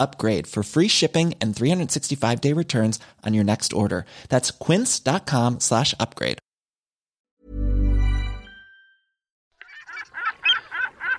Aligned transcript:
upgrade 0.00 0.46
for 0.46 0.62
free 0.62 0.88
shipping 0.88 1.34
and 1.40 1.54
365 1.54 2.40
day 2.40 2.52
returns 2.52 2.98
on 3.24 3.34
your 3.34 3.44
next 3.44 3.72
order. 3.72 4.04
That's 4.28 4.50
quince.com 4.50 5.60
slash 5.60 5.94
upgrade. 6.00 6.38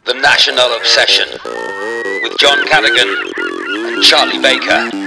The 0.06 0.16
National 0.16 0.76
Obsession 0.78 1.28
with 2.24 2.38
John 2.40 2.58
Cadogan 2.68 3.08
and 3.94 4.04
Charlie 4.04 4.40
Baker. 4.42 5.01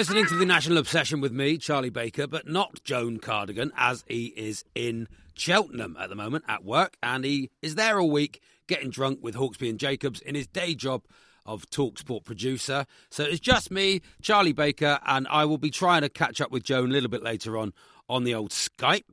Listening 0.00 0.24
to 0.28 0.36
the 0.36 0.46
National 0.46 0.78
Obsession 0.78 1.20
with 1.20 1.30
me, 1.30 1.58
Charlie 1.58 1.90
Baker, 1.90 2.26
but 2.26 2.48
not 2.48 2.82
Joan 2.84 3.18
Cardigan, 3.18 3.70
as 3.76 4.02
he 4.08 4.28
is 4.28 4.64
in 4.74 5.08
Cheltenham 5.34 5.94
at 6.00 6.08
the 6.08 6.14
moment 6.14 6.46
at 6.48 6.64
work, 6.64 6.96
and 7.02 7.22
he 7.22 7.50
is 7.60 7.74
there 7.74 8.00
all 8.00 8.10
week 8.10 8.40
getting 8.66 8.88
drunk 8.88 9.18
with 9.20 9.34
Hawksbee 9.34 9.68
and 9.68 9.78
Jacobs 9.78 10.22
in 10.22 10.34
his 10.34 10.46
day 10.46 10.74
job 10.74 11.02
of 11.44 11.68
Talksport 11.68 12.24
producer. 12.24 12.86
So 13.10 13.24
it's 13.24 13.40
just 13.40 13.70
me, 13.70 14.00
Charlie 14.22 14.54
Baker, 14.54 15.00
and 15.04 15.28
I 15.28 15.44
will 15.44 15.58
be 15.58 15.70
trying 15.70 16.00
to 16.00 16.08
catch 16.08 16.40
up 16.40 16.50
with 16.50 16.62
Joan 16.62 16.88
a 16.88 16.92
little 16.94 17.10
bit 17.10 17.22
later 17.22 17.58
on 17.58 17.74
on 18.08 18.24
the 18.24 18.34
old 18.34 18.52
Skype. 18.52 19.04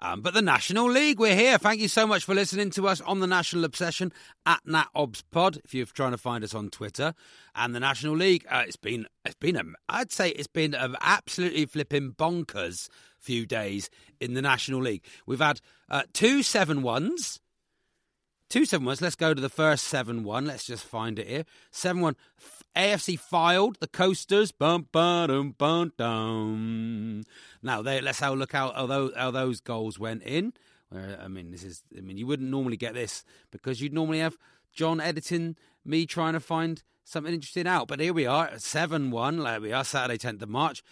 Um, 0.00 0.20
but 0.20 0.34
the 0.34 0.42
National 0.42 0.90
League, 0.90 1.18
we're 1.18 1.36
here. 1.36 1.56
Thank 1.56 1.80
you 1.80 1.88
so 1.88 2.06
much 2.06 2.24
for 2.24 2.34
listening 2.34 2.70
to 2.70 2.88
us 2.88 3.00
on 3.00 3.20
the 3.20 3.26
National 3.26 3.64
Obsession 3.64 4.12
at 4.44 4.60
NatObsPod. 4.66 5.60
If 5.64 5.72
you're 5.72 5.86
trying 5.86 6.10
to 6.10 6.18
find 6.18 6.42
us 6.42 6.54
on 6.54 6.68
Twitter, 6.68 7.14
and 7.54 7.74
the 7.74 7.80
National 7.80 8.16
League, 8.16 8.44
uh, 8.50 8.64
it's 8.66 8.76
been 8.76 9.06
it's 9.24 9.36
been 9.36 9.56
a, 9.56 9.62
I'd 9.88 10.12
say 10.12 10.30
it's 10.30 10.48
been 10.48 10.74
an 10.74 10.96
absolutely 11.00 11.66
flipping 11.66 12.12
bonkers 12.12 12.88
few 13.18 13.46
days 13.46 13.88
in 14.20 14.34
the 14.34 14.42
National 14.42 14.80
League. 14.80 15.04
We've 15.26 15.40
had 15.40 15.60
uh, 15.88 16.02
two 16.12 16.42
seven 16.42 16.82
ones, 16.82 17.40
two 18.50 18.64
seven 18.64 18.84
ones. 18.86 19.00
Let's 19.00 19.16
go 19.16 19.32
to 19.32 19.40
the 19.40 19.48
first 19.48 19.84
seven 19.84 20.24
one. 20.24 20.44
Let's 20.44 20.64
just 20.64 20.84
find 20.84 21.18
it 21.18 21.28
here. 21.28 21.44
Seven 21.70 22.02
one. 22.02 22.16
AFC 22.76 23.18
Fylde 23.18 23.78
the 23.78 23.86
coasters. 23.86 24.52
Bum 24.52 24.88
bum 24.90 25.54
bum 25.56 25.92
dum. 25.96 27.24
Now 27.62 27.82
they, 27.82 28.00
let's 28.00 28.20
have 28.20 28.32
a 28.32 28.36
look 28.36 28.52
how 28.52 28.72
how 28.72 28.86
those, 28.86 29.12
how 29.16 29.30
those 29.30 29.60
goals 29.60 29.98
went 29.98 30.22
in. 30.22 30.52
Where, 30.88 31.18
I 31.22 31.28
mean, 31.28 31.50
this 31.50 31.64
is 31.64 31.82
I 31.96 32.00
mean 32.00 32.16
you 32.16 32.26
wouldn't 32.26 32.50
normally 32.50 32.76
get 32.76 32.94
this 32.94 33.24
because 33.50 33.80
you'd 33.80 33.92
normally 33.92 34.18
have 34.18 34.36
John 34.72 35.00
editing 35.00 35.56
me 35.84 36.06
trying 36.06 36.32
to 36.32 36.40
find 36.40 36.82
something 37.04 37.32
interesting 37.32 37.66
out. 37.66 37.88
But 37.88 38.00
here 38.00 38.12
we 38.12 38.26
are, 38.26 38.58
seven 38.58 39.10
one. 39.10 39.38
There 39.38 39.60
we 39.60 39.72
are, 39.72 39.84
Saturday 39.84 40.18
tenth 40.18 40.42
of 40.42 40.48
March. 40.48 40.82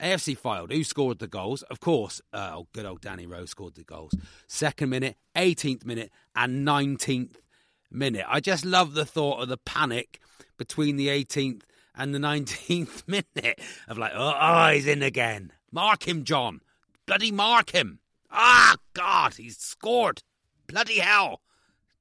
AFC 0.00 0.36
Fylde. 0.36 0.72
Who 0.72 0.82
scored 0.82 1.20
the 1.20 1.28
goals? 1.28 1.62
Of 1.62 1.78
course, 1.78 2.20
uh, 2.32 2.52
oh, 2.54 2.66
good 2.72 2.86
old 2.86 3.00
Danny 3.00 3.24
Rowe 3.24 3.44
scored 3.44 3.76
the 3.76 3.84
goals. 3.84 4.14
Second 4.48 4.90
minute, 4.90 5.16
18th 5.36 5.86
minute, 5.86 6.10
and 6.34 6.66
19th 6.66 7.36
minute. 7.92 8.24
I 8.28 8.40
just 8.40 8.64
love 8.64 8.94
the 8.94 9.04
thought 9.04 9.42
of 9.42 9.48
the 9.48 9.56
panic 9.58 10.20
between 10.56 10.96
the 10.96 11.08
18th 11.08 11.62
and 11.94 12.14
the 12.14 12.18
19th 12.20 13.06
minute 13.06 13.60
of 13.88 13.98
like, 13.98 14.12
oh, 14.14 14.34
oh, 14.38 14.68
he's 14.68 14.86
in 14.86 15.02
again. 15.02 15.52
Mark 15.70 16.06
him, 16.06 16.24
John. 16.24 16.60
Bloody 17.06 17.32
mark 17.32 17.70
him. 17.70 17.98
Ah, 18.30 18.76
God, 18.94 19.34
he's 19.34 19.58
scored. 19.58 20.22
Bloody 20.66 21.00
hell. 21.00 21.40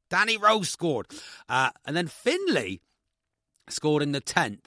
Danny 0.10 0.38
Rowe 0.38 0.62
scored. 0.62 1.08
Uh, 1.50 1.72
and 1.86 1.96
then 1.96 2.08
Finley 2.08 2.82
scored 3.70 4.04
in 4.04 4.12
the 4.12 4.22
10th 4.22 4.66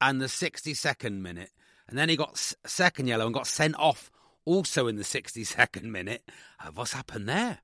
and 0.00 0.20
the 0.20 0.26
62nd 0.26 1.20
minute. 1.20 1.50
And 1.88 1.98
then 1.98 2.08
he 2.08 2.16
got 2.16 2.36
second 2.66 3.06
yellow 3.06 3.26
and 3.26 3.34
got 3.34 3.46
sent 3.46 3.76
off 3.78 4.10
also 4.44 4.86
in 4.86 4.96
the 4.96 5.02
62nd 5.02 5.84
minute. 5.84 6.22
Uh, 6.62 6.70
what's 6.74 6.92
happened 6.92 7.28
there? 7.28 7.58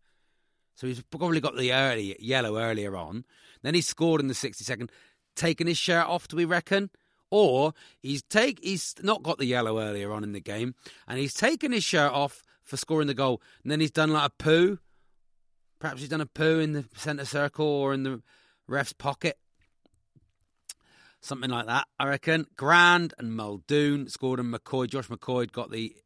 So 0.75 0.87
he's 0.87 1.03
probably 1.03 1.41
got 1.41 1.57
the 1.57 1.73
early 1.73 2.17
yellow 2.19 2.59
earlier 2.59 2.97
on. 2.97 3.25
Then 3.63 3.75
he 3.75 3.81
scored 3.81 4.21
in 4.21 4.29
the 4.29 4.35
62nd 4.35 4.91
taken 5.37 5.67
his 5.67 5.79
shirt 5.79 6.07
off, 6.07 6.29
do 6.29 6.37
we 6.37 6.45
reckon? 6.45 6.91
Or 7.31 7.73
he's 8.01 8.23
take 8.23 8.63
he's 8.63 8.95
not 9.03 9.23
got 9.23 9.39
the 9.39 9.47
yellow 9.47 9.81
earlier 9.81 10.13
on 10.13 10.23
in 10.23 10.33
the 10.33 10.41
game, 10.41 10.75
and 11.09 11.19
he's 11.19 11.33
taken 11.33 11.73
his 11.73 11.83
shirt 11.83 12.13
off 12.13 12.43
for 12.63 12.77
scoring 12.77 13.07
the 13.07 13.15
goal, 13.15 13.41
and 13.63 13.73
then 13.73 13.81
he's 13.81 13.91
done 13.91 14.11
like 14.11 14.27
a 14.27 14.43
poo. 14.43 14.79
Perhaps 15.79 16.01
he's 16.01 16.11
done 16.11 16.21
a 16.21 16.27
poo 16.27 16.61
in 16.61 16.73
the 16.73 16.85
centre 16.95 17.25
circle 17.25 17.67
or 17.67 17.95
in 17.95 18.03
the 18.03 18.23
ref's 18.69 18.93
pocket. 18.93 19.39
Something 21.23 21.51
like 21.51 21.67
that, 21.67 21.87
I 21.99 22.09
reckon. 22.09 22.47
Grand 22.57 23.15
and 23.19 23.35
Muldoon 23.35 24.09
scored, 24.09 24.39
and 24.39 24.53
McCoy, 24.53 24.89
Josh 24.89 25.09
McCoy 25.09 25.51
got 25.51 25.71
the 25.71 25.97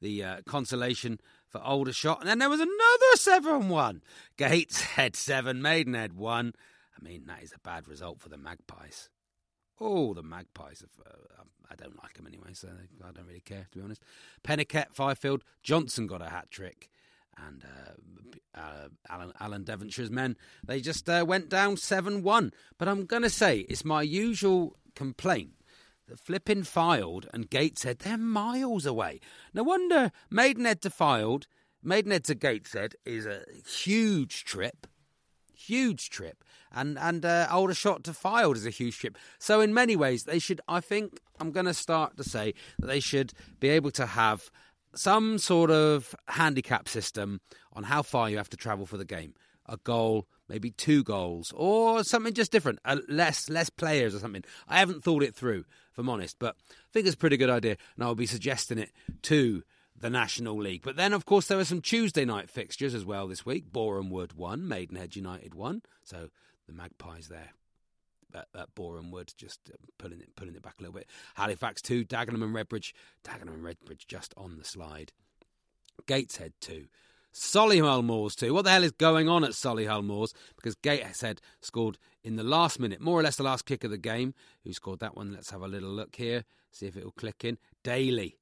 the 0.00 0.24
uh, 0.24 0.36
consolation 0.46 1.20
for 1.52 1.58
Aldershot. 1.58 2.20
And 2.20 2.28
then 2.28 2.38
there 2.38 2.50
was 2.50 2.60
another 2.60 3.16
7 3.16 3.68
1. 3.68 4.02
Gateshead 4.36 5.14
7, 5.16 5.62
Maidenhead 5.62 6.14
1. 6.14 6.52
I 6.96 7.04
mean, 7.04 7.26
that 7.26 7.42
is 7.42 7.52
a 7.52 7.60
bad 7.60 7.86
result 7.86 8.20
for 8.20 8.30
the 8.30 8.38
Magpies. 8.38 9.10
Oh, 9.78 10.14
the 10.14 10.22
Magpies. 10.22 10.80
Have, 10.80 11.06
uh, 11.06 11.42
I 11.70 11.74
don't 11.76 12.02
like 12.02 12.14
them 12.14 12.26
anyway, 12.26 12.50
so 12.54 12.68
I 13.02 13.12
don't 13.12 13.26
really 13.26 13.40
care, 13.40 13.66
to 13.70 13.78
be 13.78 13.84
honest. 13.84 14.02
Pennicuik, 14.42 14.92
Fifield, 14.92 15.44
Johnson 15.62 16.06
got 16.06 16.22
a 16.22 16.28
hat 16.28 16.50
trick. 16.50 16.88
And 17.38 17.64
uh, 17.64 18.60
uh, 18.60 18.88
Alan, 19.08 19.32
Alan, 19.40 19.64
Devonshire's 19.64 20.10
men, 20.10 20.36
they 20.66 20.80
just 20.80 21.08
uh, 21.08 21.24
went 21.26 21.48
down 21.48 21.76
7 21.76 22.22
1. 22.22 22.52
But 22.78 22.88
I'm 22.88 23.04
going 23.04 23.22
to 23.22 23.30
say, 23.30 23.60
it's 23.60 23.84
my 23.84 24.02
usual 24.02 24.76
complaint 24.94 25.52
that 26.08 26.18
flipping 26.18 26.62
Fylde 26.62 27.26
and 27.32 27.50
Gateshead, 27.50 28.00
they're 28.00 28.18
miles 28.18 28.86
away. 28.86 29.20
No 29.54 29.62
wonder 29.62 30.10
Maidenhead 30.30 30.82
to 30.82 30.90
Fylde, 30.90 31.46
Maidenhead 31.82 32.24
to 32.24 32.34
Gateshead 32.34 32.94
is 33.04 33.26
a 33.26 33.44
huge 33.66 34.44
trip 34.44 34.86
huge 35.62 36.10
trip, 36.10 36.44
and 36.72 36.98
and 36.98 37.24
uh, 37.24 37.46
Aldershot 37.50 38.04
to 38.04 38.12
Fylde 38.12 38.56
is 38.56 38.66
a 38.66 38.70
huge 38.70 38.98
trip. 38.98 39.16
So 39.38 39.60
in 39.60 39.74
many 39.74 39.96
ways, 39.96 40.24
they 40.24 40.38
should. 40.38 40.60
I 40.68 40.80
think 40.80 41.20
I'm 41.40 41.52
going 41.52 41.66
to 41.66 41.74
start 41.74 42.16
to 42.16 42.24
say 42.24 42.54
that 42.78 42.86
they 42.86 43.00
should 43.00 43.32
be 43.60 43.68
able 43.68 43.90
to 43.92 44.06
have 44.06 44.50
some 44.94 45.38
sort 45.38 45.70
of 45.70 46.14
handicap 46.28 46.88
system 46.88 47.40
on 47.72 47.84
how 47.84 48.02
far 48.02 48.28
you 48.28 48.36
have 48.36 48.50
to 48.50 48.56
travel 48.56 48.86
for 48.86 48.98
the 48.98 49.04
game. 49.04 49.34
A 49.66 49.76
goal, 49.78 50.26
maybe 50.48 50.70
two 50.70 51.02
goals, 51.04 51.52
or 51.54 52.04
something 52.04 52.34
just 52.34 52.52
different. 52.52 52.80
Uh, 52.84 52.98
less 53.08 53.48
less 53.48 53.70
players 53.70 54.14
or 54.14 54.18
something. 54.18 54.44
I 54.68 54.78
haven't 54.78 55.04
thought 55.04 55.22
it 55.22 55.34
through, 55.34 55.64
if 55.92 55.98
I'm 55.98 56.08
honest, 56.08 56.38
but 56.38 56.56
I 56.70 56.90
think 56.92 57.06
it's 57.06 57.14
a 57.14 57.18
pretty 57.18 57.36
good 57.36 57.50
idea, 57.50 57.76
and 57.94 58.04
I'll 58.04 58.14
be 58.14 58.26
suggesting 58.26 58.78
it 58.78 58.90
to 59.22 59.62
the 59.94 60.10
National 60.10 60.56
League. 60.56 60.82
But 60.82 60.96
then, 60.96 61.12
of 61.12 61.24
course, 61.24 61.46
there 61.46 61.58
were 61.58 61.64
some 61.64 61.80
Tuesday 61.80 62.24
night 62.24 62.50
fixtures 62.50 62.94
as 62.94 63.04
well 63.04 63.28
this 63.28 63.46
week. 63.46 63.72
Boreham 63.72 64.10
Wood 64.10 64.32
won, 64.32 64.66
Maidenhead 64.66 65.14
United 65.16 65.54
won. 65.54 65.82
So 66.04 66.30
the 66.66 66.72
Magpies 66.72 67.28
there 67.28 67.50
at, 68.34 68.48
at 68.54 68.74
Boreham 68.74 69.10
Wood, 69.10 69.32
just 69.36 69.60
uh, 69.70 69.76
pulling 69.98 70.20
it 70.20 70.34
pulling 70.34 70.54
it 70.54 70.62
back 70.62 70.76
a 70.78 70.82
little 70.82 70.94
bit. 70.94 71.08
Halifax 71.34 71.82
two, 71.82 72.04
Dagenham 72.04 72.42
and 72.42 72.54
Redbridge, 72.54 72.92
Dagenham 73.24 73.54
and 73.54 73.64
Redbridge 73.64 74.06
just 74.06 74.34
on 74.36 74.56
the 74.58 74.64
slide. 74.64 75.12
Gateshead 76.06 76.54
two. 76.60 76.86
Solihull 77.32 78.04
Moors 78.04 78.34
too. 78.34 78.52
What 78.52 78.64
the 78.64 78.70
hell 78.70 78.84
is 78.84 78.92
going 78.92 79.28
on 79.28 79.44
at 79.44 79.50
Solihull 79.52 80.04
Moors? 80.04 80.34
Because 80.56 80.74
Gateshead 80.74 81.40
scored 81.60 81.98
in 82.22 82.36
the 82.36 82.42
last 82.42 82.78
minute, 82.78 83.00
more 83.00 83.18
or 83.18 83.22
less 83.22 83.36
the 83.36 83.42
last 83.42 83.64
kick 83.64 83.84
of 83.84 83.90
the 83.90 83.98
game. 83.98 84.34
Who 84.64 84.72
scored 84.72 85.00
that 85.00 85.16
one? 85.16 85.32
Let's 85.32 85.50
have 85.50 85.62
a 85.62 85.68
little 85.68 85.90
look 85.90 86.16
here, 86.16 86.44
see 86.70 86.86
if 86.86 86.96
it 86.96 87.04
will 87.04 87.12
click 87.12 87.44
in. 87.44 87.58
Daly. 87.82 88.36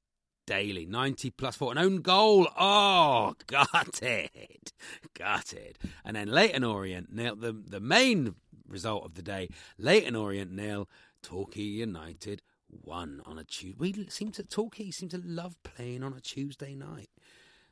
Daly, 0.47 0.85
90 0.85 1.29
plus 1.31 1.55
four. 1.55 1.71
An 1.71 1.77
own 1.77 2.01
goal. 2.01 2.47
Oh, 2.59 3.35
got 3.47 4.01
it. 4.01 4.73
Got 5.17 5.53
it. 5.53 5.77
And 6.03 6.15
then 6.15 6.29
Leyton 6.29 6.63
Orient 6.63 7.13
nailed 7.13 7.41
the, 7.41 7.53
the 7.53 7.79
main 7.79 8.35
result 8.67 9.05
of 9.05 9.13
the 9.13 9.21
day. 9.21 9.49
Leyton 9.77 10.15
Orient 10.15 10.51
nil, 10.51 10.89
Torquay 11.21 11.61
United 11.61 12.41
one 12.81 13.21
on 13.25 13.37
a 13.37 13.43
Tuesday. 13.43 13.77
We 13.77 14.07
seem 14.09 14.31
to 14.31 14.43
Torquay 14.43 14.91
seem 14.91 15.09
to 15.09 15.21
love 15.23 15.55
playing 15.63 16.03
on 16.03 16.13
a 16.13 16.21
Tuesday 16.21 16.75
night. 16.75 17.09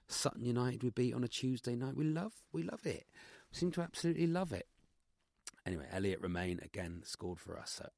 Sutton 0.09 0.43
United 0.43 0.83
we 0.83 0.89
beat 0.89 1.13
on 1.13 1.23
a 1.23 1.27
Tuesday 1.27 1.75
night. 1.75 1.95
We 1.95 2.03
love 2.03 2.33
we 2.51 2.63
love 2.63 2.85
it. 2.85 3.05
We 3.51 3.57
seem 3.57 3.71
to 3.71 3.81
absolutely 3.81 4.27
love 4.27 4.51
it. 4.51 4.67
Anyway, 5.65 5.85
Elliot 5.91 6.19
Romain 6.21 6.59
again 6.63 7.01
scored 7.05 7.39
for 7.39 7.59
us. 7.59 7.71
So, 7.71 7.89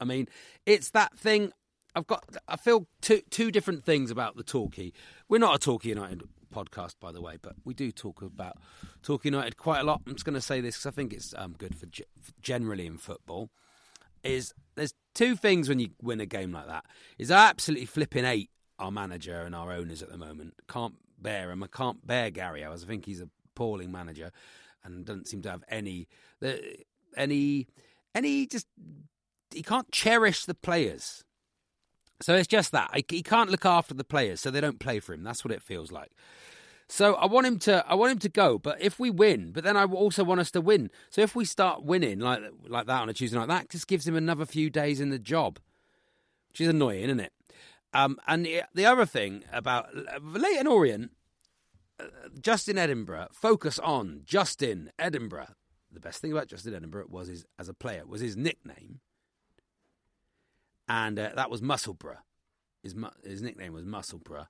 I 0.00 0.04
mean, 0.04 0.28
it's 0.66 0.90
that 0.90 1.18
thing. 1.18 1.52
I've 1.94 2.06
got. 2.06 2.24
I 2.48 2.56
feel 2.56 2.86
two 3.00 3.22
two 3.30 3.50
different 3.50 3.84
things 3.84 4.10
about 4.10 4.36
the 4.36 4.42
Torquay. 4.42 4.92
We're 5.28 5.38
not 5.38 5.54
a 5.54 5.58
Torquay 5.58 5.90
United 5.90 6.22
podcast, 6.52 6.94
by 7.00 7.12
the 7.12 7.20
way, 7.20 7.36
but 7.40 7.54
we 7.64 7.74
do 7.74 7.90
talk 7.90 8.22
about 8.22 8.58
Torquay 9.02 9.28
United 9.28 9.56
quite 9.56 9.80
a 9.80 9.84
lot. 9.84 10.02
I'm 10.06 10.14
just 10.14 10.24
going 10.24 10.34
to 10.34 10.40
say 10.40 10.60
this 10.60 10.76
because 10.76 10.86
I 10.86 10.90
think 10.90 11.12
it's 11.12 11.34
um, 11.36 11.54
good 11.58 11.74
for, 11.74 11.86
g- 11.86 12.04
generally 12.40 12.86
in 12.86 12.98
football. 12.98 13.50
Is 14.22 14.54
there's 14.74 14.94
two 15.14 15.36
things 15.36 15.68
when 15.68 15.78
you 15.78 15.90
win 16.00 16.20
a 16.20 16.26
game 16.26 16.52
like 16.52 16.66
that. 16.66 16.84
Is 17.18 17.30
absolutely 17.30 17.86
flipping 17.86 18.24
hate 18.24 18.50
our 18.84 18.90
manager 18.90 19.42
and 19.42 19.54
our 19.54 19.72
owners 19.72 20.02
at 20.02 20.10
the 20.10 20.18
moment. 20.18 20.54
Can't 20.68 20.94
bear 21.18 21.50
him. 21.50 21.62
I 21.62 21.66
can't 21.66 22.06
bear 22.06 22.30
Gary. 22.30 22.64
I 22.64 22.76
think 22.76 23.06
he's 23.06 23.20
a 23.20 23.28
appalling 23.54 23.92
manager 23.92 24.30
and 24.84 25.04
doesn't 25.04 25.28
seem 25.28 25.42
to 25.42 25.50
have 25.50 25.64
any 25.68 26.08
any 27.16 27.66
any 28.14 28.46
just 28.46 28.66
he 29.52 29.62
can't 29.62 29.90
cherish 29.92 30.44
the 30.44 30.54
players. 30.54 31.24
So 32.20 32.34
it's 32.34 32.48
just 32.48 32.72
that 32.72 32.90
he 33.08 33.22
can't 33.22 33.50
look 33.50 33.66
after 33.66 33.92
the 33.92 34.04
players, 34.04 34.40
so 34.40 34.50
they 34.50 34.60
don't 34.60 34.78
play 34.78 35.00
for 35.00 35.12
him. 35.12 35.24
That's 35.24 35.44
what 35.44 35.52
it 35.52 35.62
feels 35.62 35.92
like. 35.92 36.12
So 36.88 37.14
I 37.14 37.26
want 37.26 37.46
him 37.46 37.58
to 37.60 37.84
I 37.88 37.94
want 37.94 38.12
him 38.12 38.18
to 38.20 38.28
go, 38.28 38.58
but 38.58 38.80
if 38.80 38.98
we 38.98 39.10
win, 39.10 39.52
but 39.52 39.64
then 39.64 39.76
I 39.76 39.84
also 39.84 40.22
want 40.22 40.40
us 40.40 40.50
to 40.52 40.60
win. 40.60 40.90
So 41.10 41.22
if 41.22 41.34
we 41.34 41.44
start 41.44 41.82
winning 41.82 42.20
like 42.20 42.42
like 42.66 42.86
that 42.86 43.02
on 43.02 43.08
a 43.08 43.14
Tuesday 43.14 43.38
night, 43.38 43.48
that 43.48 43.70
just 43.70 43.88
gives 43.88 44.06
him 44.06 44.16
another 44.16 44.46
few 44.46 44.70
days 44.70 45.00
in 45.00 45.10
the 45.10 45.18
job, 45.18 45.58
which 46.50 46.60
is 46.60 46.68
annoying, 46.68 47.04
isn't 47.04 47.20
it? 47.20 47.32
Um, 47.94 48.18
and 48.26 48.44
the, 48.44 48.62
the 48.74 48.86
other 48.86 49.06
thing 49.06 49.44
about 49.52 49.88
Leyton 50.20 50.66
Orient, 50.66 51.12
uh, 52.00 52.04
Justin 52.40 52.76
Edinburgh, 52.76 53.28
focus 53.32 53.78
on 53.78 54.22
Justin 54.24 54.90
Edinburgh. 54.98 55.54
The 55.92 56.00
best 56.00 56.20
thing 56.20 56.32
about 56.32 56.48
Justin 56.48 56.74
Edinburgh 56.74 57.06
was 57.08 57.28
his 57.28 57.46
as 57.56 57.68
a 57.68 57.74
player 57.74 58.04
was 58.04 58.20
his 58.20 58.36
nickname, 58.36 58.98
and 60.88 61.18
uh, 61.18 61.30
that 61.36 61.50
was 61.50 61.62
Musselburgh. 61.62 62.18
His 62.82 62.96
his 63.24 63.42
nickname 63.42 63.72
was 63.72 63.84
Musselburgh 63.84 64.48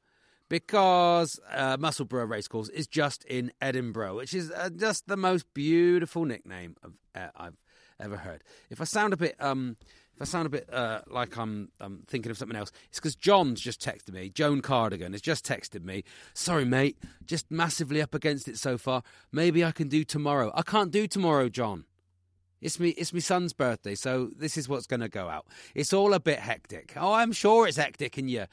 because 0.49 1.39
uh, 1.51 1.77
Musselburgh 1.79 2.31
Racecourse 2.31 2.71
is 2.71 2.87
just 2.87 3.25
in 3.25 3.53
Edinburgh, 3.61 4.17
which 4.17 4.33
is 4.33 4.51
uh, 4.51 4.71
just 4.75 5.07
the 5.07 5.17
most 5.17 5.53
beautiful 5.53 6.25
nickname 6.25 6.77
uh, 7.15 7.29
I've 7.37 7.57
ever 8.01 8.17
heard. 8.17 8.43
If 8.71 8.81
I 8.81 8.85
sound 8.85 9.13
a 9.13 9.17
bit, 9.17 9.37
um, 9.39 9.77
if 10.15 10.23
I 10.23 10.25
sound 10.25 10.47
a 10.47 10.51
bit 10.51 10.73
uh, 10.73 11.01
like 11.09 11.37
I'm, 11.37 11.71
I'm 11.81 12.03
thinking 12.07 12.31
of 12.31 12.39
something 12.39 12.57
else, 12.57 12.71
it's 12.89 13.01
because 13.01 13.17
John's 13.17 13.61
just 13.61 13.81
texted 13.81 14.13
me. 14.13 14.31
Joan 14.31 14.63
Cardigan 14.63 15.13
has 15.13 15.21
just 15.21 15.45
texted 15.45 15.85
me. 15.85 16.05
Sorry, 16.35 16.65
mate, 16.65 16.99
just 17.27 17.51
massively 17.51 18.01
up 18.01 18.15
against 18.15 18.49
it 18.49 18.59
so 18.59 18.79
far. 18.79 19.03
Maybe 19.33 19.65
I 19.65 19.73
can 19.73 19.89
do 19.89 20.05
tomorrow. 20.05 20.53
I 20.55 20.63
can't 20.63 20.91
do 20.91 21.07
tomorrow, 21.07 21.49
John. 21.49 21.85
It's 22.61 22.81
me. 22.81 22.91
It's 22.91 23.13
my 23.13 23.19
son's 23.19 23.53
birthday, 23.53 23.95
so 23.95 24.31
this 24.35 24.57
is 24.57 24.71
what's 24.71 24.87
going 24.87 25.01
to 25.01 25.09
go 25.11 25.29
out. 25.29 25.47
It's 25.75 25.93
all 25.93 26.15
a 26.15 26.21
bit 26.21 26.39
hectic. 26.39 26.95
Oh, 26.97 27.13
I'm 27.13 27.33
sure 27.33 27.67
it's 27.67 27.77
hectic 27.77 28.17
in 28.17 28.29
your 28.29 28.49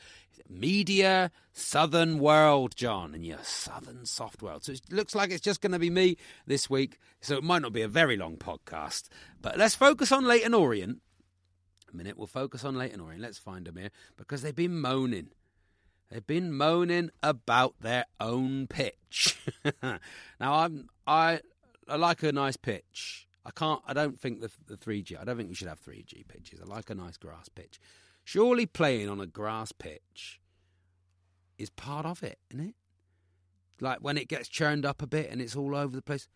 media 0.49 1.31
southern 1.53 2.19
world, 2.19 2.75
John, 2.75 3.15
in 3.15 3.23
your 3.23 3.41
southern 3.41 4.05
soft 4.05 4.41
world. 4.41 4.65
So 4.65 4.73
it 4.73 4.81
looks 4.89 5.15
like 5.15 5.31
it's 5.31 5.39
just 5.39 5.61
going 5.61 5.71
to 5.71 5.79
be 5.79 5.89
me 5.89 6.17
this 6.45 6.69
week. 6.69 6.99
So 7.21 7.37
it 7.37 7.43
might 7.45 7.61
not 7.61 7.71
be 7.71 7.83
a 7.83 7.87
very 7.87 8.17
long 8.17 8.35
podcast, 8.35 9.07
but 9.41 9.57
let's 9.57 9.75
focus 9.75 10.11
on 10.11 10.25
Leyton 10.25 10.53
Orient. 10.53 10.99
A 11.91 11.95
minute, 11.95 12.17
we'll 12.17 12.27
focus 12.27 12.63
on 12.63 12.75
Leyton 12.75 13.01
Orient. 13.01 13.21
Let's 13.21 13.37
find 13.37 13.65
them 13.65 13.77
here 13.77 13.91
because 14.17 14.41
they've 14.41 14.55
been 14.55 14.79
moaning. 14.79 15.29
They've 16.09 16.25
been 16.25 16.51
moaning 16.53 17.09
about 17.23 17.75
their 17.79 18.05
own 18.19 18.67
pitch. 18.67 19.37
now, 19.83 19.99
I'm 20.39 20.89
I 21.07 21.39
I 21.87 21.95
like 21.95 22.23
a 22.23 22.31
nice 22.31 22.57
pitch. 22.57 23.27
I 23.45 23.51
can't. 23.51 23.81
I 23.85 23.93
don't 23.93 24.19
think 24.19 24.41
the 24.41 24.51
the 24.67 24.77
three 24.77 25.01
G. 25.01 25.15
I 25.15 25.23
don't 25.23 25.37
think 25.37 25.49
we 25.49 25.55
should 25.55 25.67
have 25.67 25.79
three 25.79 26.03
G 26.03 26.25
pitches. 26.27 26.59
I 26.61 26.65
like 26.65 26.89
a 26.89 26.95
nice 26.95 27.17
grass 27.17 27.49
pitch. 27.49 27.79
Surely 28.23 28.65
playing 28.65 29.09
on 29.09 29.19
a 29.19 29.25
grass 29.25 29.71
pitch 29.71 30.39
is 31.57 31.69
part 31.69 32.05
of 32.05 32.23
it, 32.23 32.39
isn't 32.51 32.69
it? 32.69 32.75
Like 33.79 33.99
when 33.99 34.17
it 34.17 34.27
gets 34.27 34.47
churned 34.47 34.85
up 34.85 35.01
a 35.01 35.07
bit 35.07 35.31
and 35.31 35.41
it's 35.41 35.55
all 35.55 35.75
over 35.75 35.95
the 35.95 36.01
place. 36.01 36.27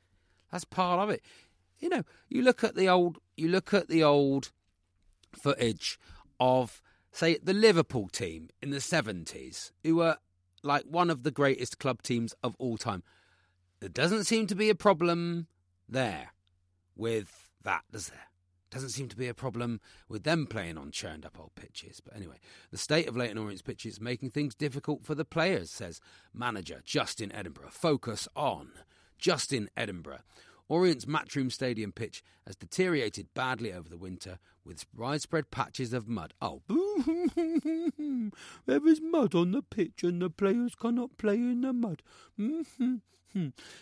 That's 0.51 0.65
part 0.65 0.99
of 0.99 1.09
it. 1.09 1.21
You 1.79 1.89
know, 1.89 2.03
you 2.29 2.41
look 2.41 2.63
at 2.63 2.75
the 2.75 2.87
old. 2.87 3.17
You 3.35 3.49
look 3.49 3.73
at 3.73 3.89
the 3.89 4.03
old 4.03 4.51
footage 5.37 5.99
of, 6.39 6.81
say, 7.11 7.37
the 7.41 7.53
Liverpool 7.53 8.07
team 8.09 8.49
in 8.61 8.71
the 8.71 8.81
seventies, 8.81 9.71
who 9.83 9.97
were 9.97 10.17
like 10.63 10.85
one 10.89 11.09
of 11.09 11.23
the 11.23 11.31
greatest 11.31 11.79
club 11.79 12.01
teams 12.01 12.33
of 12.43 12.55
all 12.57 12.77
time. 12.77 13.03
There 13.79 13.89
doesn't 13.89 14.23
seem 14.23 14.47
to 14.47 14.55
be 14.55 14.69
a 14.69 14.75
problem 14.75 15.47
there 15.87 16.33
with 16.95 17.49
that, 17.63 17.83
does 17.91 18.09
there? 18.09 18.27
Doesn't 18.71 18.89
seem 18.89 19.07
to 19.09 19.15
be 19.15 19.27
a 19.27 19.33
problem 19.33 19.79
with 20.09 20.23
them 20.23 20.47
playing 20.47 20.77
on 20.77 20.91
churned 20.91 21.25
up 21.25 21.39
old 21.39 21.55
pitches. 21.55 22.01
But 22.03 22.15
anyway, 22.15 22.37
the 22.71 22.77
state 22.77 23.07
of 23.07 23.15
Leyton 23.15 23.37
Orient's 23.37 23.61
pitches 23.61 24.01
making 24.01 24.31
things 24.31 24.55
difficult 24.55 25.05
for 25.05 25.15
the 25.15 25.23
players, 25.23 25.69
says 25.69 26.01
manager 26.33 26.81
Justin 26.83 27.31
Edinburgh. 27.31 27.69
Focus 27.69 28.27
on 28.35 28.71
Justin 29.17 29.69
Edinburgh. 29.77 30.23
Orient's 30.67 31.05
Matchroom 31.05 31.51
Stadium 31.51 31.91
pitch 31.91 32.23
has 32.45 32.55
deteriorated 32.55 33.27
badly 33.33 33.71
over 33.71 33.87
the 33.87 33.97
winter 33.97 34.39
with 34.63 34.85
widespread 34.95 35.51
patches 35.51 35.93
of 35.93 36.07
mud. 36.07 36.33
Oh, 36.41 36.61
there 38.65 38.87
is 38.87 38.99
mud 39.01 39.35
on 39.35 39.51
the 39.51 39.61
pitch 39.61 40.03
and 40.03 40.21
the 40.21 40.29
players 40.29 40.73
cannot 40.75 41.17
play 41.17 41.35
in 41.35 41.61
the 41.61 41.73
mud. 41.73 42.01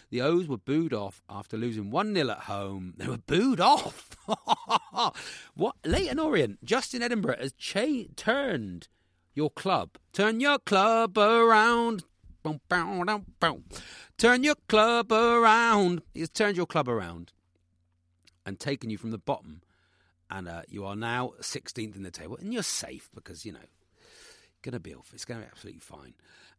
The 0.10 0.20
O's 0.20 0.48
were 0.48 0.58
booed 0.58 0.94
off 0.96 1.22
after 1.30 1.58
losing 1.58 1.92
1 1.92 2.16
0 2.16 2.28
at 2.28 2.40
home. 2.40 2.96
They 2.98 3.08
were 3.08 3.20
booed 3.20 3.60
off. 3.60 4.18
what? 5.54 5.76
Leyton 5.86 6.18
Orient, 6.18 6.64
Justin 6.66 7.04
Edinburgh 7.04 7.38
has 7.40 7.54
cha- 7.54 8.08
turned 8.16 8.88
your 9.36 9.52
club. 9.52 9.92
Turn 10.12 10.40
your 10.40 10.58
club 10.58 11.20
around. 11.20 12.04
Turn 14.18 14.44
your 14.44 14.56
club 14.68 15.12
around. 15.12 16.02
He's 16.14 16.30
turned 16.30 16.58
your 16.58 16.66
club 16.66 16.88
around 16.88 17.32
and 18.46 18.60
taken 18.60 18.90
you 18.90 18.98
from 18.98 19.12
the 19.12 19.18
bottom. 19.18 19.62
And 20.30 20.48
uh, 20.48 20.64
you 20.68 20.86
are 20.86 20.96
now 20.96 21.34
16th 21.42 21.96
in 21.96 22.04
the 22.04 22.12
table. 22.12 22.38
And 22.38 22.54
you're 22.54 22.64
safe 22.64 23.10
because, 23.14 23.46
you 23.46 23.52
know, 23.52 23.60
going 24.64 24.74
to 24.74 24.80
be 24.80 24.96
off. 24.96 25.12
It's 25.14 25.26
going 25.26 25.42
to 25.42 25.46
be 25.46 25.52
absolutely 25.52 25.82
fine. 25.82 26.14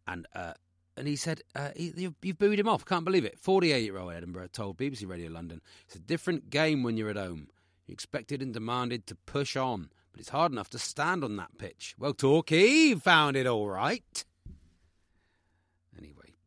And 0.07 0.27
uh, 0.35 0.53
and 0.97 1.09
he 1.09 1.17
said, 1.17 1.43
uh, 1.57 1.71
he, 1.75 1.93
You've 2.23 2.39
booed 2.39 2.61
him 2.61 2.69
off. 2.69 2.85
Can't 2.85 3.05
believe 3.05 3.25
it. 3.25 3.39
48 3.39 3.83
year 3.83 3.99
old 3.99 4.13
Edinburgh 4.13 4.49
told 4.53 4.77
BBC 4.77 5.09
Radio 5.09 5.31
London, 5.31 5.61
It's 5.87 5.97
a 5.97 6.01
different 6.01 6.51
game 6.51 6.83
when 6.83 6.97
you're 6.97 7.11
at 7.11 7.17
home. 7.17 7.49
You're 7.87 7.95
expected 7.95 8.41
and 8.41 8.53
demanded 8.55 9.07
to 9.09 9.15
push 9.15 9.57
on, 9.57 9.91
but 10.13 10.21
it's 10.21 10.31
hard 10.31 10.53
enough 10.53 10.71
to 10.71 10.79
stand 10.79 11.25
on 11.25 11.37
that 11.37 11.59
pitch. 11.59 11.95
Well, 11.99 12.15
Torquay 12.15 12.95
found 12.95 13.37
it 13.37 13.47
all 13.47 13.69
right. 13.69 14.25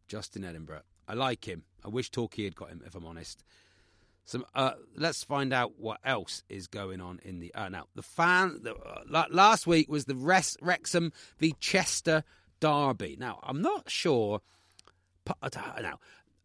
Justin 0.07 0.43
Edinburgh. 0.43 0.81
I 1.07 1.13
like 1.13 1.47
him. 1.47 1.63
I 1.85 1.89
wish 1.89 2.09
Torquay 2.11 2.45
had 2.45 2.55
got 2.55 2.69
him, 2.69 2.81
if 2.85 2.95
I'm 2.95 3.05
honest. 3.05 3.43
So 4.25 4.43
uh, 4.53 4.73
let's 4.95 5.23
find 5.23 5.53
out 5.53 5.79
what 5.79 5.99
else 6.03 6.43
is 6.49 6.67
going 6.67 6.99
on 6.99 7.19
in 7.23 7.39
the. 7.39 7.53
Uh, 7.55 7.69
now, 7.69 7.85
the 7.95 8.01
fan. 8.01 8.59
The, 8.61 8.75
uh, 8.75 9.25
last 9.31 9.65
week 9.65 9.89
was 9.89 10.03
the 10.03 10.15
Res, 10.15 10.57
Wrexham 10.61 11.13
v 11.37 11.55
Chester 11.61 12.23
Derby. 12.59 13.15
Now, 13.17 13.39
I'm 13.43 13.61
not 13.61 13.89
sure. 13.89 14.41
Now, 15.81 15.99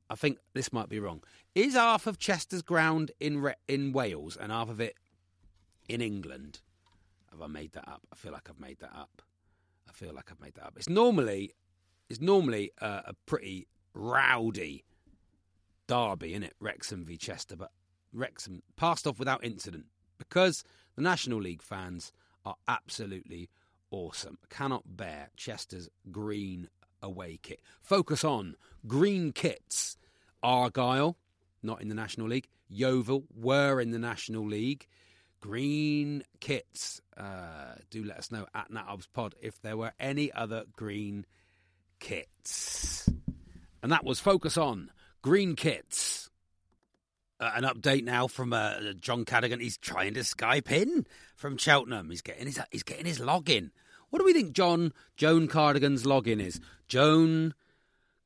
I 0.09 0.15
think 0.15 0.39
this 0.55 0.73
might 0.73 0.89
be 0.89 1.01
wrong. 1.01 1.23
Is 1.55 1.75
half 1.75 2.07
of 2.07 2.19
Chester's 2.19 2.63
ground 2.63 3.11
in 3.19 3.53
in 3.67 3.93
Wales 3.93 4.37
and 4.37 4.53
half 4.53 4.69
of 4.69 4.81
it 4.81 4.95
in 5.89 6.01
England? 6.01 6.61
Have 7.33 7.43
I 7.43 7.47
made 7.47 7.73
that 7.73 7.89
up? 7.89 8.03
I 8.13 8.17
feel 8.17 8.33
like 8.33 8.49
I've 8.49 8.61
made 8.61 8.79
that 8.81 8.95
up. 8.95 9.23
I 9.89 9.93
feel 9.93 10.15
like 10.15 10.31
I've 10.31 10.41
made 10.41 10.55
that 10.55 10.67
up. 10.67 10.75
It's 10.77 10.89
normally 10.89 11.55
It's 12.13 12.21
normally 12.21 12.73
uh, 12.79 13.01
a 13.07 13.15
pretty 13.25 13.69
rowdy 13.95 14.85
derby, 15.87 16.33
isn't 16.33 16.43
it? 16.43 16.53
Wrexham 16.61 17.07
v 17.07 17.17
Chester, 17.17 17.57
but 17.57 17.71
Wrexham 18.13 18.63
passed 18.77 19.07
off 19.07 19.19
without 19.19 19.43
incident 19.43 19.87
because 20.19 20.63
the 20.95 21.01
National 21.01 21.41
League 21.41 21.63
fans 21.63 22.13
are 22.45 22.57
absolutely 22.69 23.49
awesome. 23.91 24.37
Cannot 24.51 24.95
bear 24.95 25.31
Chester's 25.39 25.89
green 26.11 26.69
away 27.01 27.39
kit. 27.43 27.63
Focus 27.81 28.25
on 28.25 28.57
green 28.87 29.33
kits. 29.33 29.97
Argyle, 30.43 31.17
not 31.63 31.81
in 31.81 31.89
the 31.89 31.95
National 31.95 32.29
League. 32.29 32.49
Yeovil 32.69 33.25
were 33.35 33.81
in 33.81 33.91
the 33.91 33.99
National 33.99 34.47
League. 34.47 34.87
Green 35.41 36.25
kits. 36.41 37.01
Uh, 37.17 37.77
do 37.89 38.05
let 38.05 38.19
us 38.19 38.31
know 38.31 38.45
at 38.55 38.71
NatObs 38.71 39.09
Pod 39.15 39.35
if 39.41 39.63
there 39.63 39.79
were 39.79 39.95
any 39.99 40.31
other 40.31 40.65
green 40.77 41.25
kits. 42.03 43.09
And 43.83 43.91
that 43.91 44.05
was 44.05 44.21
Focus 44.21 44.59
on 44.59 44.91
Green 45.23 45.57
Kits. 45.57 46.29
Uh, 47.41 47.53
an 47.55 47.65
update 47.65 48.05
now 48.05 48.27
from 48.27 48.53
uh, 48.53 48.93
John 49.01 49.25
Cadogan. 49.25 49.61
He's 49.61 49.79
trying 49.79 50.15
to 50.15 50.21
Skype 50.21 50.71
in 50.71 51.07
from 51.35 51.57
Cheltenham. 51.57 52.11
He's 52.11 52.23
getting 52.23 52.47
his 52.47 52.61
he's 52.71 52.83
getting 52.83 53.07
his 53.07 53.19
login. 53.19 53.71
What 54.11 54.19
do 54.19 54.25
we 54.25 54.33
think 54.33 54.53
John 54.53 54.93
Joan 55.17 55.49
Cardigan's 55.49 56.05
login 56.05 56.41
is? 56.41 56.61
Joan 56.87 57.55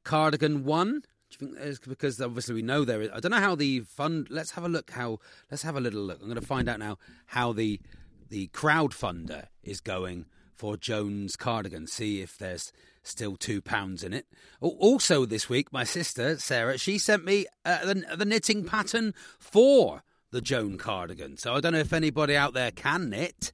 Cardigan 0.04 0.64
one. 0.64 1.02
Do 1.30 1.46
you 1.46 1.54
think 1.54 1.88
because 1.88 2.20
obviously 2.20 2.54
we 2.54 2.62
know 2.62 2.84
there 2.84 3.00
is. 3.02 3.10
I 3.12 3.20
don't 3.20 3.30
know 3.30 3.38
how 3.38 3.54
the 3.54 3.80
fund. 3.80 4.28
Let's 4.30 4.50
have 4.52 4.64
a 4.64 4.68
look. 4.68 4.90
How 4.90 5.20
let's 5.50 5.62
have 5.62 5.76
a 5.76 5.80
little 5.80 6.02
look. 6.02 6.20
I'm 6.20 6.28
going 6.28 6.40
to 6.40 6.46
find 6.46 6.68
out 6.68 6.78
now 6.78 6.98
how 7.26 7.52
the 7.52 7.80
the 8.28 8.48
crowdfunder 8.48 9.46
is 9.62 9.80
going 9.80 10.26
for 10.56 10.76
Joan's 10.76 11.36
cardigan. 11.36 11.86
See 11.86 12.20
if 12.20 12.36
there's 12.38 12.72
still 13.02 13.36
two 13.36 13.60
pounds 13.60 14.02
in 14.02 14.12
it. 14.12 14.26
Also, 14.60 15.26
this 15.26 15.48
week, 15.48 15.72
my 15.72 15.84
sister 15.84 16.38
Sarah 16.38 16.78
she 16.78 16.98
sent 16.98 17.24
me 17.24 17.46
uh, 17.64 17.84
the, 17.84 18.16
the 18.16 18.24
knitting 18.24 18.64
pattern 18.64 19.14
for 19.38 20.02
the 20.30 20.40
Joan 20.40 20.78
cardigan. 20.78 21.36
So 21.36 21.54
I 21.54 21.60
don't 21.60 21.72
know 21.72 21.78
if 21.78 21.92
anybody 21.92 22.36
out 22.36 22.54
there 22.54 22.70
can 22.70 23.10
knit. 23.10 23.52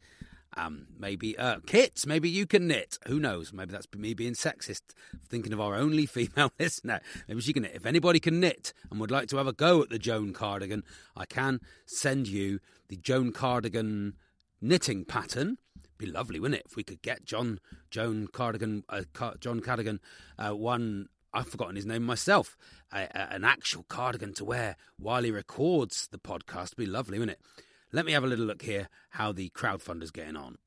Um, 0.54 0.87
maybe 0.99 1.37
uh, 1.38 1.61
kits. 1.66 2.06
Maybe 2.06 2.28
you 2.28 2.47
can 2.47 2.68
knit. 2.68 2.99
Who 3.06 3.18
knows? 3.18 3.54
Maybe 3.54 3.73
that's 3.73 3.88
me 3.97 4.12
being 4.12 4.35
sexist, 4.35 4.82
thinking 5.26 5.52
of 5.52 5.61
our 5.61 5.75
only 5.75 6.04
female 6.06 6.52
listener. 6.59 7.00
Maybe 7.26 7.40
she 7.40 7.54
can 7.54 7.62
knit. 7.62 7.73
If 7.75 7.87
anybody 7.87 8.21
can 8.21 8.38
knit 8.38 8.75
and 8.90 9.00
would 9.00 9.11
like 9.11 9.28
to 9.28 9.38
have 9.38 9.47
a 9.47 9.52
go 9.52 9.82
at 9.82 9.88
the 9.88 9.99
Joan 9.99 10.32
cardigan, 10.32 10.85
I 11.16 11.25
can 11.25 11.61
send 11.87 12.28
you 12.28 12.61
the 12.88 12.97
Joan 12.97 13.32
cardigan 13.32 14.14
knitting 14.61 15.04
pattern 15.04 15.59
be 16.02 16.11
lovely, 16.11 16.40
wouldn't 16.40 16.61
it, 16.61 16.66
if 16.66 16.76
we 16.76 16.82
could 16.82 17.00
get 17.02 17.25
John 17.25 17.61
Joan 17.90 18.26
Cardigan, 18.26 18.85
uh, 18.88 19.02
Car- 19.12 19.37
John 19.40 19.61
Cardigan, 19.61 20.00
uh, 20.38 20.50
one 20.50 21.09
I've 21.32 21.49
forgotten 21.49 21.76
his 21.76 21.87
name 21.87 22.02
myself, 22.02 22.56
uh, 22.92 23.06
an 23.12 23.44
actual 23.44 23.85
cardigan 23.85 24.35
to 24.35 24.44
wear 24.44 24.76
while 24.99 25.23
he 25.23 25.30
records 25.30 26.09
the 26.11 26.18
podcast. 26.18 26.76
Be 26.76 26.87
lovely, 26.87 27.18
wouldn't 27.18 27.38
it? 27.38 27.64
Let 27.92 28.04
me 28.04 28.12
have 28.12 28.25
a 28.25 28.26
little 28.26 28.44
look 28.44 28.62
here 28.62 28.88
how 29.11 29.32
the 29.32 29.50
crowdfunder's 29.50 30.11
getting 30.11 30.37
on. 30.37 30.59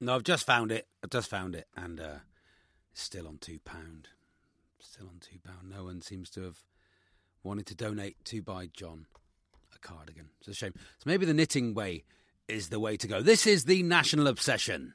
No, 0.00 0.14
I've 0.14 0.22
just 0.22 0.46
found 0.46 0.70
it. 0.70 0.86
I've 1.02 1.10
just 1.10 1.30
found 1.30 1.54
it, 1.54 1.66
and 1.76 1.98
uh, 1.98 2.18
still 2.92 3.26
on 3.26 3.38
two 3.38 3.58
pound. 3.64 4.08
Still 4.80 5.06
on 5.06 5.18
two 5.20 5.38
pound. 5.42 5.70
No 5.70 5.84
one 5.84 6.02
seems 6.02 6.30
to 6.30 6.42
have 6.42 6.58
wanted 7.42 7.66
to 7.66 7.74
donate 7.74 8.22
to 8.26 8.42
buy 8.42 8.68
John 8.72 9.06
a 9.74 9.78
cardigan. 9.78 10.28
It's 10.40 10.48
a 10.48 10.54
shame. 10.54 10.74
So 10.76 11.04
maybe 11.06 11.24
the 11.24 11.34
knitting 11.34 11.74
way 11.74 12.04
is 12.48 12.68
the 12.68 12.80
way 12.80 12.96
to 12.96 13.06
go. 13.06 13.22
This 13.22 13.46
is 13.46 13.64
the 13.64 13.82
national 13.82 14.26
obsession. 14.26 14.94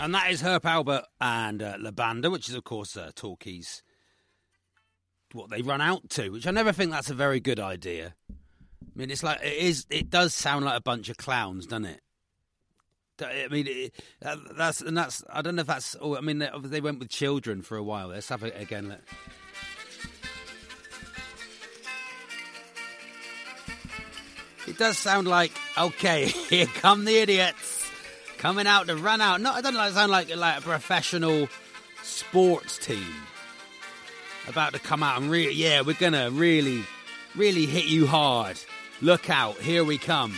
And 0.00 0.14
that 0.14 0.30
is 0.30 0.40
Herb 0.40 0.62
Alpert 0.62 1.02
and 1.20 1.60
uh, 1.60 1.76
La 1.78 1.90
Banda, 1.90 2.30
which 2.30 2.48
is, 2.48 2.54
of 2.54 2.62
course, 2.64 2.96
uh, 2.96 3.10
Torquay's 3.14 3.82
what 5.32 5.50
they 5.50 5.62
run 5.62 5.80
out 5.80 6.08
to, 6.10 6.30
which 6.30 6.46
I 6.46 6.50
never 6.50 6.72
think 6.72 6.90
that's 6.90 7.10
a 7.10 7.14
very 7.14 7.40
good 7.40 7.60
idea. 7.60 8.14
I 8.30 8.34
mean, 8.94 9.10
it's 9.10 9.22
like 9.22 9.40
it 9.42 9.56
is. 9.56 9.86
It 9.90 10.10
does 10.10 10.34
sound 10.34 10.64
like 10.64 10.78
a 10.78 10.82
bunch 10.82 11.08
of 11.08 11.16
clowns, 11.16 11.66
doesn't 11.66 11.84
it? 11.84 12.00
I 13.20 13.48
mean, 13.50 13.66
it, 13.68 13.94
uh, 14.24 14.36
that's 14.56 14.80
and 14.80 14.96
that's. 14.96 15.22
I 15.30 15.42
don't 15.42 15.56
know 15.56 15.60
if 15.60 15.66
that's. 15.66 15.96
Oh, 16.00 16.16
I 16.16 16.20
mean, 16.20 16.38
they, 16.38 16.50
they 16.64 16.80
went 16.80 16.98
with 16.98 17.08
children 17.08 17.62
for 17.62 17.76
a 17.76 17.82
while. 17.82 18.08
Let's 18.08 18.28
have 18.28 18.42
it 18.42 18.54
again. 18.56 18.96
It 24.66 24.76
does 24.76 24.98
sound 24.98 25.26
like 25.26 25.52
okay. 25.76 26.26
Here 26.50 26.66
come 26.66 27.04
the 27.04 27.18
idiots 27.18 27.90
coming 28.38 28.66
out 28.66 28.86
to 28.88 28.96
run 28.96 29.20
out. 29.20 29.40
No, 29.40 29.56
it 29.56 29.62
doesn't 29.62 29.94
sound 29.94 30.12
like 30.12 30.34
like 30.34 30.58
a 30.58 30.62
professional 30.62 31.48
sports 32.02 32.78
team 32.78 33.04
about 34.48 34.72
to 34.72 34.78
come 34.78 35.02
out 35.02 35.20
and 35.20 35.30
really, 35.30 35.54
yeah, 35.54 35.82
we're 35.82 35.94
gonna 35.94 36.30
really, 36.30 36.84
really 37.36 37.66
hit 37.66 37.84
you 37.84 38.06
hard. 38.06 38.58
Look 39.00 39.30
out, 39.30 39.56
here 39.58 39.84
we 39.84 39.98
come. 39.98 40.34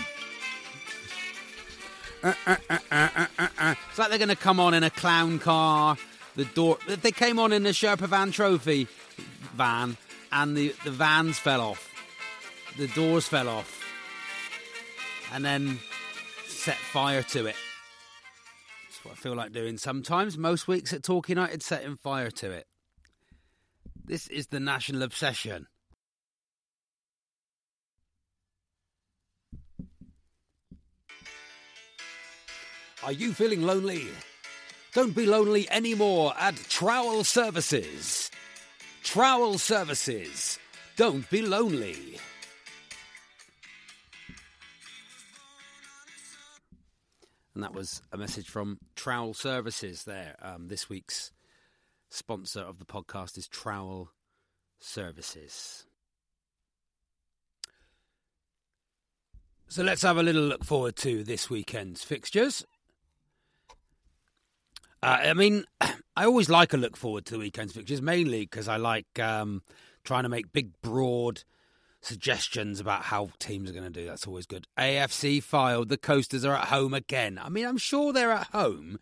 Uh, 2.22 2.34
uh, 2.46 2.56
uh, 2.90 3.74
it's 3.88 3.98
like 3.98 4.10
they're 4.10 4.18
gonna 4.18 4.36
come 4.36 4.60
on 4.60 4.74
in 4.74 4.82
a 4.82 4.90
clown 4.90 5.38
car. 5.38 5.96
The 6.36 6.44
door, 6.44 6.78
they 6.86 7.12
came 7.12 7.38
on 7.38 7.52
in 7.52 7.62
the 7.62 7.70
Sherpa 7.70 8.08
Van 8.08 8.30
Trophy 8.30 8.86
van, 9.54 9.96
and 10.32 10.56
the, 10.56 10.74
the 10.84 10.90
vans 10.90 11.38
fell 11.38 11.60
off. 11.60 11.88
The 12.78 12.88
doors 12.88 13.26
fell 13.26 13.48
off. 13.48 13.82
And 15.32 15.44
then 15.44 15.78
set 16.46 16.76
fire 16.76 17.22
to 17.22 17.46
it. 17.46 17.56
That's 18.88 19.04
what 19.04 19.12
I 19.12 19.14
feel 19.14 19.34
like 19.34 19.52
doing 19.52 19.78
sometimes. 19.78 20.36
Most 20.36 20.66
weeks 20.66 20.92
at 20.92 21.02
Talk 21.02 21.28
United, 21.28 21.62
setting 21.62 21.96
fire 21.96 22.30
to 22.32 22.50
it. 22.50 22.66
This 24.10 24.26
is 24.26 24.48
the 24.48 24.58
national 24.58 25.04
obsession. 25.04 25.68
Are 33.04 33.12
you 33.12 33.32
feeling 33.32 33.62
lonely? 33.62 34.08
Don't 34.94 35.14
be 35.14 35.26
lonely 35.26 35.70
anymore 35.70 36.34
at 36.36 36.56
Trowel 36.56 37.22
Services. 37.22 38.32
Trowel 39.04 39.58
Services. 39.58 40.58
Don't 40.96 41.30
be 41.30 41.42
lonely. 41.42 42.18
And 47.54 47.62
that 47.62 47.72
was 47.72 48.02
a 48.10 48.16
message 48.16 48.48
from 48.48 48.80
Trowel 48.96 49.34
Services 49.34 50.02
there. 50.02 50.34
Um, 50.42 50.66
this 50.66 50.88
week's 50.88 51.30
sponsor 52.10 52.60
of 52.60 52.78
the 52.78 52.84
podcast 52.84 53.38
is 53.38 53.48
Trowel 53.48 54.10
Services. 54.78 55.86
So 59.68 59.84
let's 59.84 60.02
have 60.02 60.18
a 60.18 60.22
little 60.22 60.42
look 60.42 60.64
forward 60.64 60.96
to 60.96 61.22
this 61.22 61.48
weekend's 61.48 62.02
fixtures. 62.02 62.64
Uh, 65.02 65.18
I 65.24 65.34
mean, 65.34 65.64
I 65.80 66.24
always 66.24 66.50
like 66.50 66.72
a 66.72 66.76
look 66.76 66.96
forward 66.96 67.24
to 67.26 67.34
the 67.34 67.38
weekend's 67.38 67.72
fixtures, 67.72 68.02
mainly 68.02 68.40
because 68.40 68.68
I 68.68 68.76
like 68.76 69.18
um, 69.18 69.62
trying 70.04 70.24
to 70.24 70.28
make 70.28 70.52
big, 70.52 70.72
broad 70.82 71.44
suggestions 72.00 72.80
about 72.80 73.02
how 73.02 73.30
teams 73.38 73.70
are 73.70 73.72
going 73.72 73.84
to 73.84 73.90
do. 73.90 74.06
That's 74.06 74.26
always 74.26 74.46
good. 74.46 74.66
AFC 74.78 75.42
Fylde. 75.42 75.88
The 75.88 75.96
Coasters 75.96 76.44
are 76.44 76.56
at 76.56 76.68
home 76.68 76.94
again. 76.94 77.38
I 77.40 77.48
mean, 77.48 77.66
I'm 77.66 77.78
sure 77.78 78.12
they're 78.12 78.32
at 78.32 78.48
home, 78.48 78.98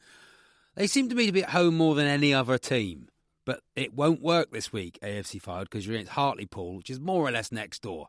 they 0.79 0.87
seem 0.87 1.09
to 1.09 1.17
me 1.17 1.27
to 1.27 1.33
be 1.33 1.43
at 1.43 1.51
home 1.51 1.77
more 1.77 1.97
than 1.97 2.07
any 2.07 2.33
other 2.33 2.57
team. 2.57 3.09
But 3.45 3.63
it 3.75 3.95
won't 3.95 4.23
work 4.23 4.53
this 4.53 4.73
week, 4.73 4.97
AFC 5.03 5.43
Fylde, 5.43 5.65
because 5.65 5.85
you're 5.85 5.97
against 5.97 6.13
Hartlepool, 6.13 6.77
which 6.77 6.89
is 6.89 7.01
more 7.01 7.27
or 7.27 7.33
less 7.33 7.51
next 7.51 7.83
door. 7.83 8.09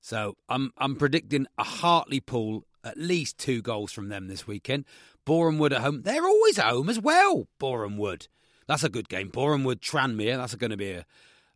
So 0.00 0.36
I'm 0.48 0.72
I'm 0.76 0.96
predicting 0.96 1.46
a 1.56 1.62
Hartlepool 1.62 2.64
at 2.82 2.98
least 2.98 3.38
two 3.38 3.62
goals 3.62 3.92
from 3.92 4.08
them 4.08 4.26
this 4.26 4.44
weekend. 4.44 4.86
Boreham 5.24 5.58
Wood 5.58 5.72
at 5.72 5.82
home. 5.82 6.02
They're 6.02 6.26
always 6.26 6.58
at 6.58 6.66
home 6.66 6.88
as 6.88 6.98
well. 6.98 7.46
Boreham 7.60 7.96
Wood. 7.96 8.26
That's 8.66 8.82
a 8.82 8.88
good 8.88 9.08
game. 9.08 9.28
Boreham 9.28 9.62
Wood 9.62 9.80
Tranmere. 9.80 10.36
That's 10.36 10.56
going 10.56 10.72
to 10.72 10.76
be 10.76 10.90
a, 10.90 11.06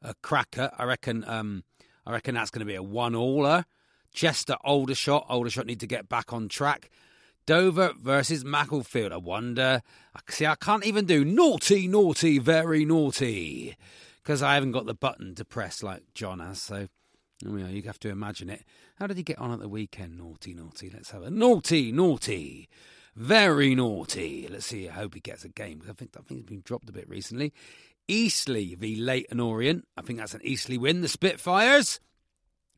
a 0.02 0.14
cracker. 0.22 0.70
I 0.78 0.84
reckon. 0.84 1.24
Um, 1.26 1.64
I 2.06 2.12
reckon 2.12 2.36
that's 2.36 2.52
going 2.52 2.60
to 2.60 2.66
be 2.66 2.76
a 2.76 2.82
one-aller. 2.82 3.64
Chester 4.12 4.56
Aldershot. 4.64 5.26
Aldershot 5.28 5.66
need 5.66 5.80
to 5.80 5.88
get 5.88 6.08
back 6.08 6.32
on 6.32 6.48
track. 6.48 6.90
Dover 7.46 7.92
versus 8.00 8.44
Macclesfield. 8.44 9.12
I 9.12 9.18
wonder. 9.18 9.82
See, 10.28 10.46
I 10.46 10.56
can't 10.56 10.84
even 10.84 11.06
do 11.06 11.24
naughty, 11.24 11.86
naughty, 11.86 12.38
very 12.38 12.84
naughty 12.84 13.76
because 14.22 14.42
I 14.42 14.54
haven't 14.54 14.72
got 14.72 14.86
the 14.86 14.94
button 14.94 15.34
to 15.36 15.44
press 15.44 15.82
like 15.82 16.02
John 16.12 16.40
has. 16.40 16.60
So 16.60 16.88
yeah, 17.42 17.68
you 17.68 17.82
have 17.82 18.00
to 18.00 18.08
imagine 18.08 18.50
it. 18.50 18.64
How 18.96 19.06
did 19.06 19.16
he 19.16 19.22
get 19.22 19.38
on 19.38 19.52
at 19.52 19.60
the 19.60 19.68
weekend? 19.68 20.18
Naughty, 20.18 20.54
naughty. 20.54 20.90
Let's 20.90 21.10
have 21.10 21.22
a 21.22 21.30
naughty, 21.30 21.92
naughty, 21.92 22.68
very 23.14 23.74
naughty. 23.74 24.48
Let's 24.50 24.66
see. 24.66 24.88
I 24.88 24.92
hope 24.92 25.14
he 25.14 25.20
gets 25.20 25.44
a 25.44 25.48
game. 25.48 25.82
I 25.88 25.92
think 25.92 26.10
I 26.18 26.22
think 26.22 26.40
he's 26.40 26.48
been 26.48 26.62
dropped 26.64 26.88
a 26.88 26.92
bit 26.92 27.08
recently. 27.08 27.52
Eastleigh 28.08 28.74
v 28.76 28.96
Leyton 28.96 29.40
Orient. 29.40 29.86
I 29.96 30.02
think 30.02 30.18
that's 30.18 30.34
an 30.34 30.40
Eastleigh 30.42 30.78
win. 30.78 31.02
The 31.02 31.08
Spitfires. 31.08 32.00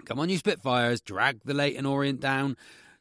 Come 0.05 0.21
on, 0.21 0.29
you 0.29 0.39
Spitfires. 0.39 1.01
Drag 1.01 1.41
the 1.45 1.55
Leyton 1.55 1.87
Orient 1.87 2.21
down 2.21 2.57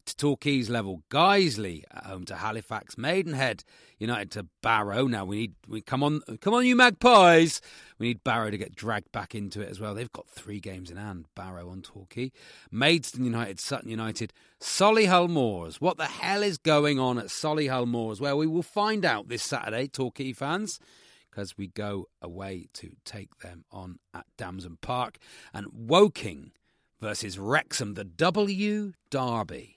to 0.07 0.15
Torquay's 0.15 0.69
level. 0.69 1.03
Guiseley 1.09 1.83
at 1.91 2.05
home 2.05 2.25
to 2.25 2.35
Halifax. 2.35 2.97
Maidenhead 2.97 3.63
United 3.99 4.31
to 4.31 4.47
Barrow. 4.61 5.07
Now 5.07 5.25
we 5.25 5.37
need 5.37 5.55
we 5.67 5.81
come 5.81 6.03
on 6.03 6.21
come 6.41 6.53
on 6.53 6.65
you 6.65 6.75
Magpies. 6.75 7.61
We 7.99 8.07
need 8.07 8.23
Barrow 8.23 8.49
to 8.49 8.57
get 8.57 8.75
dragged 8.75 9.11
back 9.11 9.35
into 9.35 9.61
it 9.61 9.69
as 9.69 9.79
well. 9.79 9.93
They've 9.93 10.11
got 10.11 10.27
three 10.27 10.59
games 10.59 10.89
in 10.89 10.97
hand. 10.97 11.25
Barrow 11.35 11.69
on 11.69 11.81
Torquay. 11.81 12.31
Maidstone 12.71 13.25
United, 13.25 13.59
Sutton 13.59 13.89
United, 13.89 14.33
Solihull 14.61 15.29
Moors. 15.29 15.79
What 15.79 15.97
the 15.97 16.05
hell 16.05 16.43
is 16.43 16.57
going 16.57 16.99
on 16.99 17.17
at 17.17 17.27
Solihull 17.27 17.87
Moors? 17.87 18.19
Well, 18.19 18.37
we 18.37 18.47
will 18.47 18.63
find 18.63 19.05
out 19.05 19.27
this 19.27 19.43
Saturday, 19.43 19.87
Torquay 19.87 20.33
fans 20.33 20.79
because 21.37 21.55
we 21.55 21.67
go 21.67 22.07
away 22.19 22.67
to 22.73 22.93
take 23.05 23.39
them 23.39 23.63
on 23.71 23.99
at 24.11 24.25
Damson 24.37 24.77
Park. 24.81 25.19
And 25.53 25.67
Woking 25.71 26.51
versus 26.99 27.37
Wrexham, 27.37 27.93
the 27.93 28.03
W 28.03 28.93
Derby. 29.11 29.76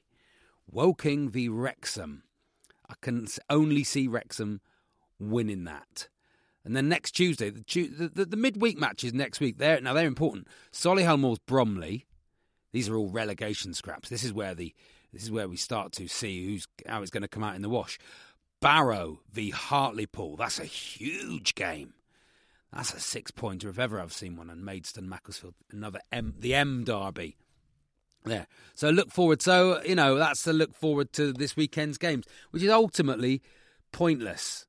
Woking 0.71 1.29
v 1.31 1.49
Wrexham. 1.49 2.23
I 2.89 2.95
can 3.01 3.27
only 3.49 3.85
see 3.85 4.09
Wrexham 4.09 4.61
winning 5.19 5.65
that. 5.65 6.09
And 6.65 6.77
then 6.77 6.89
next 6.89 7.13
Tuesday, 7.13 7.51
the, 7.51 8.11
the, 8.15 8.25
the 8.25 8.37
midweek 8.37 8.79
matches 8.79 9.15
next 9.15 9.41
week. 9.41 9.59
They're, 9.59 9.81
now 9.81 9.95
they're 9.95 10.07
important. 10.07 10.47
Solihull 10.73 11.19
Moors 11.19 11.39
Bromley. 11.47 12.07
These 12.73 12.89
are 12.89 12.97
all 12.97 13.09
relegation 13.09 13.75
scraps. 13.75 14.09
This 14.09 14.25
is 14.25 14.33
where 14.33 14.55
the 14.55 14.75
this 15.13 15.25
is 15.25 15.31
where 15.31 15.49
we 15.49 15.57
start 15.57 15.91
to 15.93 16.07
see 16.07 16.47
who's 16.47 16.69
how 16.87 17.03
it's 17.03 17.11
going 17.11 17.23
to 17.23 17.29
come 17.29 17.43
out 17.43 17.57
in 17.57 17.63
the 17.63 17.69
wash. 17.69 17.99
Barrow 18.61 19.21
v 19.33 19.51
Hartlepool. 19.51 20.37
That's 20.37 20.61
a 20.61 20.65
huge 20.65 21.55
game. 21.55 21.95
That's 22.73 22.95
a 22.95 23.01
six 23.01 23.33
pointer 23.33 23.69
if 23.69 23.79
ever 23.79 24.01
I've 24.01 24.13
seen 24.13 24.37
one. 24.37 24.51
And 24.51 24.65
Maidstone 24.65 25.09
Macclesfield, 25.09 25.55
another 25.73 26.01
M, 26.13 26.35
the 26.39 26.55
M 26.55 26.85
Derby. 26.85 27.37
There. 28.25 28.47
So 28.75 28.91
look 28.91 29.11
forward. 29.11 29.41
So, 29.41 29.83
you 29.83 29.95
know, 29.95 30.17
that's 30.17 30.43
the 30.43 30.53
look 30.53 30.75
forward 30.75 31.13
to 31.15 31.33
this 31.33 31.57
weekend's 31.57 31.97
games, 31.97 32.27
which 32.51 32.63
is 32.63 32.71
ultimately 32.71 33.43
pointless. 33.93 34.67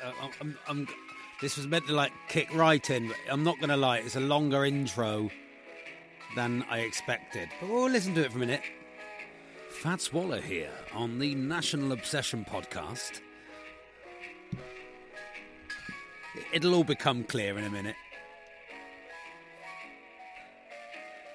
Uh, 0.00 0.12
I'm, 0.40 0.58
I'm, 0.68 0.88
this 1.40 1.56
was 1.56 1.66
meant 1.66 1.86
to 1.88 1.92
like 1.92 2.12
kick 2.28 2.54
right 2.54 2.88
in. 2.88 3.12
I'm 3.28 3.42
not 3.42 3.56
going 3.58 3.70
to 3.70 3.76
lie, 3.76 3.98
it's 3.98 4.14
a 4.14 4.20
longer 4.20 4.64
intro 4.64 5.28
than 6.36 6.64
I 6.70 6.80
expected. 6.80 7.48
But 7.60 7.70
we'll 7.70 7.90
listen 7.90 8.14
to 8.14 8.24
it 8.24 8.32
for 8.32 8.38
a 8.38 8.40
minute. 8.40 8.62
Fats 9.70 10.12
Waller 10.12 10.40
here 10.40 10.70
on 10.92 11.18
the 11.18 11.34
National 11.34 11.92
Obsession 11.92 12.44
podcast. 12.48 13.20
It'll 16.52 16.74
all 16.74 16.84
become 16.84 17.24
clear 17.24 17.58
in 17.58 17.64
a 17.64 17.70
minute. 17.70 17.96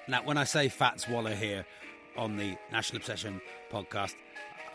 Now, 0.06 0.22
when 0.22 0.36
I 0.36 0.44
say 0.44 0.68
Fats 0.68 1.08
Waller 1.08 1.34
here 1.34 1.64
on 2.16 2.36
the 2.36 2.56
National 2.70 2.98
Obsession 2.98 3.40
podcast, 3.72 4.14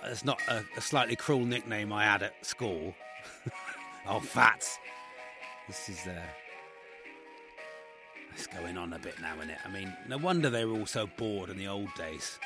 it's 0.05 0.25
not 0.25 0.41
a, 0.47 0.63
a 0.75 0.81
slightly 0.81 1.15
cruel 1.15 1.45
nickname 1.45 1.93
I 1.93 2.05
had 2.05 2.23
at 2.23 2.45
school. 2.45 2.95
oh, 4.07 4.19
Fats. 4.19 4.79
This 5.67 5.89
is 5.89 6.07
uh, 6.07 6.19
it's 8.39 8.47
going 8.47 8.77
on 8.77 8.93
a 8.93 8.99
bit 8.99 9.19
now, 9.21 9.35
isn't 9.35 9.49
it? 9.49 9.57
I 9.65 9.69
mean, 9.69 9.93
no 10.07 10.17
wonder 10.17 10.49
they 10.49 10.63
were 10.63 10.79
all 10.79 10.85
so 10.85 11.07
bored 11.17 11.49
in 11.49 11.57
the 11.57 11.67
old 11.67 11.93
days. 11.95 12.39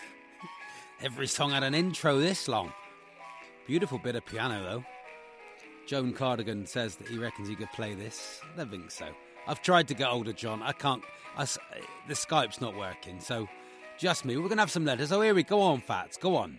Every 1.02 1.26
song 1.26 1.50
had 1.50 1.62
an 1.62 1.74
intro 1.74 2.18
this 2.18 2.48
long. 2.48 2.72
Beautiful 3.66 3.98
bit 3.98 4.16
of 4.16 4.24
piano, 4.24 4.62
though. 4.62 4.84
Joan 5.86 6.14
Cardigan 6.14 6.66
says 6.66 6.96
that 6.96 7.08
he 7.08 7.18
reckons 7.18 7.46
he 7.46 7.54
could 7.54 7.70
play 7.72 7.92
this. 7.92 8.40
I 8.54 8.56
don't 8.56 8.70
think 8.70 8.90
so. 8.90 9.08
I've 9.46 9.60
tried 9.60 9.86
to 9.88 9.94
get 9.94 10.08
hold 10.08 10.28
of 10.28 10.36
John. 10.36 10.62
I 10.62 10.72
can't. 10.72 11.02
I, 11.36 11.44
the 12.08 12.14
Skype's 12.14 12.62
not 12.62 12.74
working, 12.74 13.20
so 13.20 13.46
just 13.98 14.24
me. 14.24 14.36
We're 14.36 14.44
going 14.44 14.56
to 14.56 14.62
have 14.62 14.70
some 14.70 14.86
letters. 14.86 15.12
Oh, 15.12 15.20
here 15.20 15.34
we 15.34 15.42
go 15.42 15.60
on, 15.60 15.82
Fats. 15.82 16.16
Go 16.16 16.36
on. 16.36 16.58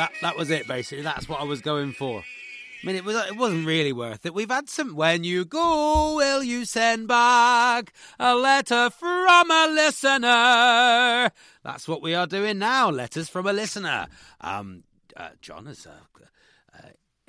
That 0.00 0.12
that 0.22 0.36
was 0.36 0.48
it 0.50 0.66
basically. 0.66 1.04
That's 1.04 1.28
what 1.28 1.40
I 1.40 1.44
was 1.44 1.60
going 1.60 1.92
for. 1.92 2.20
I 2.20 2.86
mean, 2.86 2.96
it 2.96 3.04
was 3.04 3.16
it 3.16 3.36
wasn't 3.36 3.66
really 3.66 3.92
worth 3.92 4.24
it. 4.24 4.32
We've 4.32 4.50
had 4.50 4.70
some. 4.70 4.96
When 4.96 5.24
you 5.24 5.44
go, 5.44 6.14
will 6.16 6.42
you 6.42 6.64
send 6.64 7.06
back 7.06 7.92
a 8.18 8.34
letter 8.34 8.88
from 8.88 9.50
a 9.50 9.68
listener? 9.70 11.30
That's 11.62 11.86
what 11.86 12.00
we 12.00 12.14
are 12.14 12.26
doing 12.26 12.58
now. 12.58 12.88
Letters 12.88 13.28
from 13.28 13.46
a 13.46 13.52
listener. 13.52 14.06
Um, 14.40 14.84
uh, 15.14 15.30
John 15.42 15.66
has. 15.66 15.86
Uh, 15.86 15.90
uh, 16.74 16.88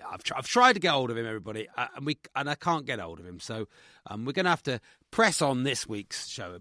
I've, 0.09 0.23
tr- 0.23 0.33
I've 0.37 0.47
tried 0.47 0.73
to 0.73 0.79
get 0.79 0.91
hold 0.91 1.11
of 1.11 1.17
him, 1.17 1.25
everybody, 1.25 1.67
uh, 1.77 1.87
and 1.97 2.05
we 2.05 2.19
and 2.37 2.49
I 2.49 2.55
can't 2.55 2.85
get 2.85 2.99
hold 2.99 3.19
of 3.19 3.25
him. 3.25 3.41
So 3.41 3.67
um, 4.07 4.23
we're 4.23 4.31
going 4.31 4.45
to 4.45 4.51
have 4.51 4.63
to 4.63 4.79
press 5.11 5.41
on 5.41 5.63
this 5.63 5.85
week's 5.89 6.29
show 6.29 6.53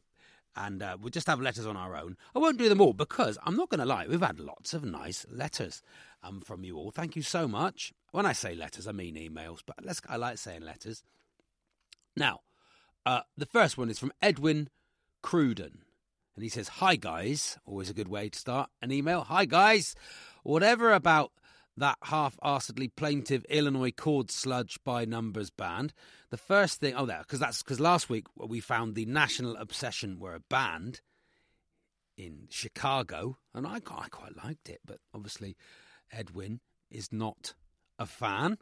and 0.61 0.83
uh, 0.83 0.97
we'll 1.01 1.11
just 1.11 1.27
have 1.27 1.41
letters 1.41 1.67
on 1.67 1.77
our 1.77 1.97
own. 1.97 2.17
I 2.35 2.39
won't 2.39 2.59
do 2.59 2.69
them 2.69 2.83
all 2.83 2.93
because 2.93 3.39
I'm 3.45 3.57
not 3.57 3.71
going 3.71 3.81
to 3.81 3.87
lie, 3.87 4.07
we've 4.07 4.21
had 4.21 4.39
lots 4.39 4.75
of 4.75 4.85
nice 4.85 5.25
letters 5.31 5.83
um, 6.23 6.43
from 6.43 6.65
you 6.65 6.77
all. 6.77 6.91
Thank 6.91 7.17
you 7.17 7.23
so 7.23 7.49
much. 7.49 7.93
When 8.13 8.27
I 8.27 8.33
say 8.33 8.55
letters, 8.55 8.87
I 8.87 8.93
mean 8.93 9.15
emails, 9.15 9.61
but 9.65 9.77
let's, 9.83 10.03
I 10.09 10.17
like 10.17 10.37
saying 10.37 10.63
letters. 10.63 11.03
Now, 12.15 12.41
uh, 13.07 13.23
the 13.39 13.47
first 13.47 13.79
one 13.79 13.89
is 13.89 13.99
from 13.99 14.13
Edwin 14.21 14.69
Cruden. 15.23 15.83
And 16.37 16.43
he 16.43 16.51
says, 16.51 16.69
Hi 16.69 16.97
guys. 16.97 17.59
Always 17.65 17.91
a 17.91 17.95
good 17.95 18.09
way 18.09 18.29
to 18.29 18.39
start 18.39 18.71
an 18.83 18.93
email. 18.93 19.23
Hi 19.23 19.47
guys. 19.47 19.95
Whatever 20.43 20.93
about 20.93 21.33
that 21.77 21.97
half 22.05 22.37
assedly 22.43 22.91
plaintive 22.95 23.45
Illinois 23.47 23.91
chord 23.91 24.31
sludge 24.31 24.79
by 24.85 25.05
numbers 25.05 25.51
band. 25.51 25.93
The 26.31 26.37
first 26.37 26.81
thing, 26.81 26.95
oh, 26.95 27.07
there, 27.07 27.21
because 27.21 27.41
that's 27.41 27.63
because 27.63 27.81
last 27.81 28.09
week 28.09 28.27
we 28.37 28.61
found 28.61 28.95
the 28.95 29.07
National 29.07 29.57
Obsession 29.57 30.19
were 30.19 30.35
a 30.35 30.41
band 30.41 31.01
in 32.17 32.49
Chicago, 32.51 33.39
and 33.55 33.67
I, 33.67 33.77
I 33.77 34.09
quite 34.11 34.37
liked 34.45 34.69
it, 34.69 34.81
but 34.85 34.99
obviously 35.15 35.57
Edwin 36.13 36.61
is 36.91 37.13
not 37.13 37.55
a 37.99 38.07
fan. 38.07 38.59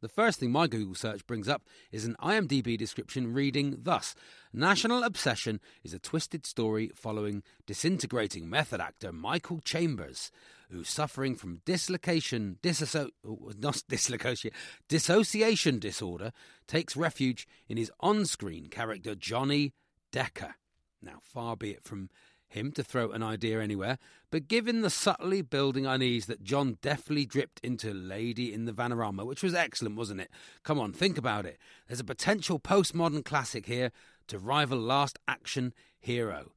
The 0.00 0.08
first 0.08 0.40
thing 0.40 0.50
my 0.50 0.66
Google 0.66 0.94
search 0.94 1.26
brings 1.26 1.46
up 1.46 1.62
is 1.92 2.06
an 2.06 2.16
IMDb 2.22 2.78
description 2.78 3.34
reading 3.34 3.76
thus 3.82 4.14
National 4.50 5.02
Obsession 5.02 5.60
is 5.84 5.92
a 5.92 5.98
twisted 5.98 6.46
story 6.46 6.90
following 6.94 7.42
disintegrating 7.66 8.48
method 8.48 8.80
actor 8.80 9.12
Michael 9.12 9.60
Chambers, 9.60 10.32
who's 10.70 10.88
suffering 10.88 11.34
from 11.34 11.60
dislocation, 11.66 12.56
disasso- 12.62 13.10
oh, 13.26 13.52
not 13.58 13.82
dislocation, 13.90 14.52
dissociation 14.88 15.78
disorder, 15.78 16.32
takes 16.66 16.96
refuge 16.96 17.46
in 17.68 17.76
his 17.76 17.92
on 18.00 18.24
screen 18.24 18.68
character 18.68 19.14
Johnny 19.14 19.74
Decker. 20.12 20.54
Now, 21.02 21.18
far 21.20 21.56
be 21.56 21.72
it 21.72 21.84
from 21.84 22.08
him 22.50 22.72
to 22.72 22.84
throw 22.84 23.10
an 23.10 23.22
idea 23.22 23.60
anywhere, 23.60 23.98
but 24.30 24.48
given 24.48 24.82
the 24.82 24.90
subtly 24.90 25.40
building 25.40 25.86
unease 25.86 26.26
that 26.26 26.42
John 26.42 26.78
deftly 26.82 27.24
dripped 27.24 27.60
into 27.62 27.94
Lady 27.94 28.52
in 28.52 28.64
the 28.64 28.72
Vanarama, 28.72 29.24
which 29.24 29.42
was 29.42 29.54
excellent, 29.54 29.96
wasn't 29.96 30.20
it? 30.20 30.30
Come 30.62 30.78
on, 30.78 30.92
think 30.92 31.16
about 31.16 31.46
it. 31.46 31.58
There's 31.86 32.00
a 32.00 32.04
potential 32.04 32.58
postmodern 32.58 33.24
classic 33.24 33.66
here 33.66 33.92
to 34.26 34.38
rival 34.38 34.78
Last 34.78 35.18
Action 35.26 35.72
Hero. 35.98 36.52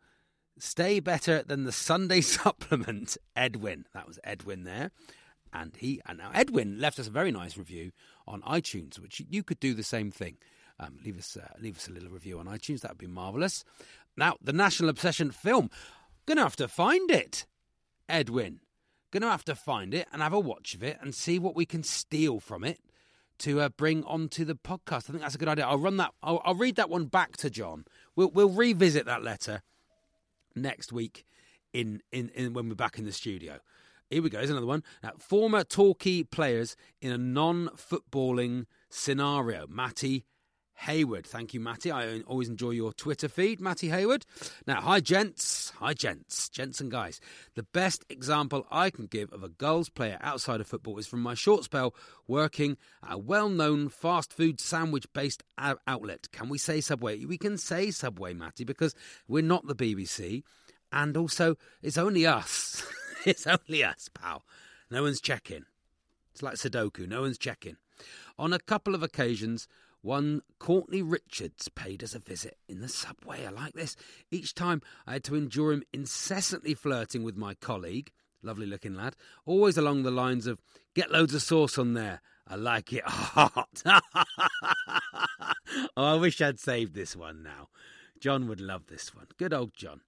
Stay 0.58 1.00
better 1.00 1.44
than 1.44 1.64
the 1.64 1.72
Sunday 1.72 2.22
supplement, 2.22 3.18
Edwin. 3.36 3.86
That 3.94 4.08
was 4.08 4.20
Edwin 4.24 4.64
there. 4.64 4.92
And 5.52 5.76
he 5.78 6.02
and 6.08 6.18
now 6.18 6.32
Edwin 6.34 6.80
left 6.80 6.98
us 6.98 7.08
a 7.08 7.12
very 7.12 7.32
nice 7.32 7.58
review 7.58 7.92
on 8.28 8.42
iTunes, 8.42 9.00
which 9.00 9.22
you 9.30 9.44
could 9.44 9.60
do 9.60 9.76
the 9.76 9.84
same 9.84 10.10
thing. 10.10 10.38
Um, 10.80 10.98
leave 11.06 11.20
us 11.20 11.38
uh, 11.38 11.48
leave 11.62 11.78
us 11.78 11.88
a 11.88 11.92
little 11.92 12.10
review 12.10 12.40
on 12.40 12.48
iTunes. 12.48 12.82
That 12.82 12.92
would 12.92 12.98
be 12.98 13.08
marvelous. 13.08 13.64
Now, 14.16 14.38
the 14.42 14.54
National 14.54 14.90
Obsession 14.90 15.32
film. 15.32 15.70
Gonna 16.26 16.44
have 16.44 16.56
to 16.58 16.68
find 16.68 17.12
it, 17.12 17.46
Edwin. 18.08 18.62
Gonna 19.12 19.30
have 19.30 19.46
to 19.46 19.56
find 19.56 19.94
it 19.94 20.08
and 20.12 20.22
have 20.22 20.34
a 20.34 20.40
watch 20.40 20.74
of 20.74 20.84
it 20.84 20.98
and 21.02 21.14
see 21.14 21.38
what 21.40 21.56
we 21.56 21.66
can 21.66 21.84
steal 21.84 22.40
from 22.40 22.64
it 22.64 22.80
to 23.40 23.60
uh, 23.60 23.70
bring 23.70 24.04
onto 24.06 24.46
the 24.46 24.56
podcast. 24.56 25.10
I 25.10 25.12
think 25.12 25.22
that's 25.22 25.36
a 25.36 25.38
good 25.38 25.48
idea. 25.50 25.68
I'll 25.68 25.80
run 25.80 25.98
that. 25.98 26.12
I'll, 26.22 26.42
I'll 26.46 26.56
read 26.56 26.76
that 26.78 26.90
one 26.90 27.06
back 27.06 27.36
to 27.38 27.50
John. 27.50 27.86
We'll 28.16 28.32
we'll 28.32 28.50
revisit 28.50 29.06
that 29.06 29.24
letter 29.24 29.64
next 30.56 30.94
week 30.94 31.26
in, 31.74 32.02
in, 32.12 32.30
in 32.30 32.54
when 32.54 32.70
we're 32.70 32.76
back 32.76 32.98
in 32.98 33.06
the 33.06 33.12
studio. 33.12 33.60
here 34.10 34.22
we 34.22 34.30
go. 34.30 34.38
Here's 34.38 34.50
another 34.50 34.68
one. 34.68 34.84
Now, 35.02 35.14
former 35.18 35.64
Torquay 35.64 36.24
players 36.24 36.76
in 37.02 37.12
a 37.12 37.18
non-footballing 37.18 38.66
scenario. 38.90 39.66
Matty 39.68 40.26
Hayward. 40.84 41.26
Thank 41.26 41.54
you, 41.54 41.60
Matty. 41.60 41.92
I 41.92 42.20
always 42.22 42.50
enjoy 42.50 42.72
your 42.72 42.92
Twitter 42.92 43.30
feed, 43.30 43.62
Matty 43.62 43.90
Hayward. 43.90 44.26
Now, 44.68 44.82
hi, 44.82 45.00
gents. 45.00 45.72
Hi, 45.80 45.94
gents. 45.94 46.50
Gents 46.50 46.82
and 46.82 46.92
guys. 46.92 47.22
The 47.56 47.64
best 47.64 48.04
example 48.10 48.68
I 48.70 48.90
can 48.90 49.06
give 49.06 49.32
of 49.32 49.44
a 49.44 49.50
girls' 49.50 49.88
player 49.88 50.18
outside 50.22 50.60
of 50.60 50.68
football 50.68 50.98
is 50.98 51.08
from 51.08 51.22
my 51.22 51.36
short 51.36 51.64
spell 51.64 51.96
working 52.28 52.78
at 53.02 53.14
a 53.14 53.18
well 53.18 53.48
known 53.48 53.88
fast 53.88 54.34
food 54.34 54.60
sandwich 54.60 55.06
based 55.14 55.42
outlet. 55.58 56.28
Can 56.34 56.50
we 56.50 56.58
say 56.58 56.82
Subway? 56.82 57.24
We 57.24 57.38
can 57.38 57.58
say 57.58 57.90
Subway, 57.90 58.34
Matty, 58.34 58.66
because 58.66 58.94
we're 59.28 59.42
not 59.42 59.66
the 59.66 59.76
BBC. 59.76 60.44
And 60.92 61.16
also, 61.16 61.56
it's 61.82 61.98
only 61.98 62.26
us. 62.28 62.86
it's 63.26 63.48
only 63.48 63.84
us, 63.86 64.10
pal. 64.14 64.44
No 64.92 65.04
one's 65.04 65.22
checking. 65.22 65.64
It's 66.34 66.44
like 66.44 66.56
Sudoku, 66.56 67.08
no 67.08 67.22
one's 67.22 67.38
checking. 67.38 67.78
On 68.38 68.52
a 68.52 68.60
couple 68.60 68.96
of 68.96 69.04
occasions, 69.04 69.68
one 70.04 70.42
Courtney 70.60 71.02
Richards 71.02 71.70
paid 71.70 72.04
us 72.04 72.14
a 72.14 72.20
visit 72.20 72.58
in 72.68 72.82
the 72.82 72.90
subway. 72.90 73.46
I 73.46 73.52
like 73.52 73.74
this. 73.74 73.96
Each 74.30 74.54
time 74.54 74.82
I 75.08 75.14
had 75.14 75.24
to 75.24 75.36
endure 75.36 75.72
him 75.72 75.84
incessantly 75.94 76.74
flirting 76.74 77.24
with 77.24 77.38
my 77.38 77.54
colleague, 77.54 78.12
lovely 78.44 78.66
looking 78.66 78.96
lad, 78.96 79.16
always 79.46 79.78
along 79.78 80.04
the 80.04 80.12
lines 80.12 80.46
of, 80.46 80.60
get 80.94 81.10
loads 81.10 81.34
of 81.34 81.42
sauce 81.42 81.78
on 81.78 81.94
there. 81.94 82.22
I 82.46 82.56
like 82.56 82.92
it 82.92 83.06
hot. 83.06 83.82
oh, 83.86 84.02
I 85.96 86.16
wish 86.16 86.42
I'd 86.42 86.60
saved 86.60 86.94
this 86.94 87.16
one 87.16 87.42
now. 87.42 87.70
John 88.20 88.50
would 88.50 88.60
love 88.60 88.88
this 88.88 89.16
one. 89.16 89.28
Good 89.38 89.54
old 89.54 89.74
John. 89.74 90.02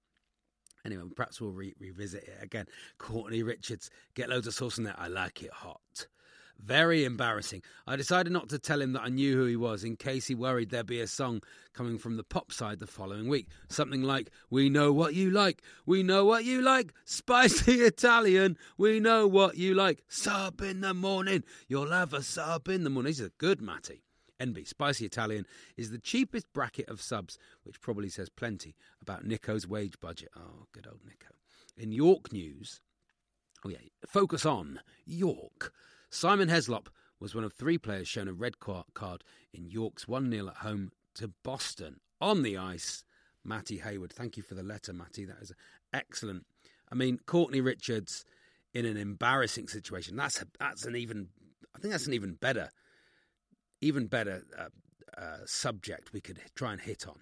Anyway, 0.86 1.04
perhaps 1.16 1.40
we'll 1.40 1.52
re- 1.52 1.74
revisit 1.80 2.26
it 2.26 2.38
again. 2.42 2.66
Courtney 2.98 3.44
Richards, 3.44 3.90
get 4.14 4.28
loads 4.30 4.46
of 4.46 4.54
sauce 4.54 4.78
on 4.78 4.84
there. 4.84 4.96
I 4.98 5.08
like 5.08 5.42
it 5.42 5.54
hot. 5.54 6.08
Very 6.66 7.06
embarrassing. 7.06 7.62
I 7.86 7.96
decided 7.96 8.34
not 8.34 8.50
to 8.50 8.58
tell 8.58 8.82
him 8.82 8.94
that 8.94 9.04
I 9.04 9.10
knew 9.10 9.38
who 9.38 9.46
he 9.46 9.56
was 9.56 9.84
in 9.84 9.98
case 9.98 10.26
he 10.26 10.34
worried 10.34 10.72
there'd 10.72 10.88
be 10.88 11.00
a 11.00 11.06
song 11.06 11.44
coming 11.76 12.00
from 12.00 12.18
the 12.18 12.24
pop 12.24 12.52
side 12.52 12.80
the 12.80 12.88
following 12.88 13.28
week. 13.28 13.50
Something 13.70 14.02
like, 14.02 14.32
We 14.50 14.68
know 14.70 14.92
what 14.92 15.14
you 15.14 15.30
like, 15.30 15.62
we 15.86 16.02
know 16.02 16.26
what 16.26 16.44
you 16.44 16.64
like, 16.64 16.92
spicy 17.04 17.74
Italian, 17.82 18.58
we 18.80 19.00
know 19.00 19.28
what 19.28 19.58
you 19.58 19.76
like, 19.76 20.04
sub 20.08 20.60
in 20.62 20.82
the 20.82 20.96
morning, 20.96 21.44
you'll 21.68 21.92
have 21.92 22.14
a 22.14 22.24
sub 22.24 22.68
in 22.68 22.84
the 22.84 22.90
morning. 22.90 23.12
This 23.12 23.20
is 23.20 23.30
good, 23.38 23.62
Matty. 23.62 24.02
NB 24.40 24.68
Spicy 24.68 25.06
Italian 25.06 25.46
is 25.78 25.92
the 25.92 26.00
cheapest 26.00 26.52
bracket 26.52 26.90
of 26.90 27.00
subs, 27.00 27.38
which 27.64 27.80
probably 27.80 28.10
says 28.10 28.28
plenty 28.28 28.76
about 29.04 29.24
Nico's 29.24 29.68
wage 29.68 30.00
budget. 30.00 30.30
Oh, 30.36 30.66
good 30.72 30.88
old 30.88 31.02
Nico. 31.06 31.36
In 31.78 31.92
York 31.92 32.34
news, 32.34 32.82
oh 33.64 33.70
yeah, 33.70 33.78
focus 34.08 34.48
on 34.48 34.80
York. 35.06 35.72
Simon 36.16 36.48
Heslop 36.48 36.88
was 37.20 37.36
one 37.36 37.44
of 37.44 37.52
three 37.52 37.78
players 37.78 38.08
shown 38.08 38.30
a 38.30 38.34
red 38.34 38.56
card 38.62 39.24
in 39.54 39.70
York's 39.70 40.08
1 40.08 40.32
0 40.32 40.48
at 40.48 40.56
home 40.58 40.94
to 41.16 41.34
Boston. 41.44 42.00
On 42.22 42.42
the 42.42 42.56
ice, 42.56 43.04
Matty 43.44 43.80
Hayward. 43.80 44.14
Thank 44.14 44.38
you 44.38 44.44
for 44.44 44.56
the 44.56 44.64
letter, 44.64 44.94
Matty. 44.94 45.26
That 45.26 45.42
is 45.42 45.52
excellent. 45.94 46.46
I 46.90 46.96
mean, 46.96 47.20
Courtney 47.26 47.60
Richards 47.60 48.24
in 48.74 48.86
an 48.86 48.96
embarrassing 48.96 49.68
situation. 49.68 50.16
That's 50.16 50.42
a, 50.42 50.46
that's 50.58 50.86
an 50.86 50.96
even. 50.96 51.28
I 51.76 51.80
think 51.80 51.92
that's 51.92 52.08
an 52.08 52.14
even 52.14 52.36
better, 52.36 52.70
even 53.82 54.08
better 54.08 54.44
uh, 54.58 55.22
uh, 55.22 55.38
subject 55.46 56.14
we 56.14 56.22
could 56.22 56.40
try 56.56 56.72
and 56.72 56.80
hit 56.80 57.06
on. 57.10 57.20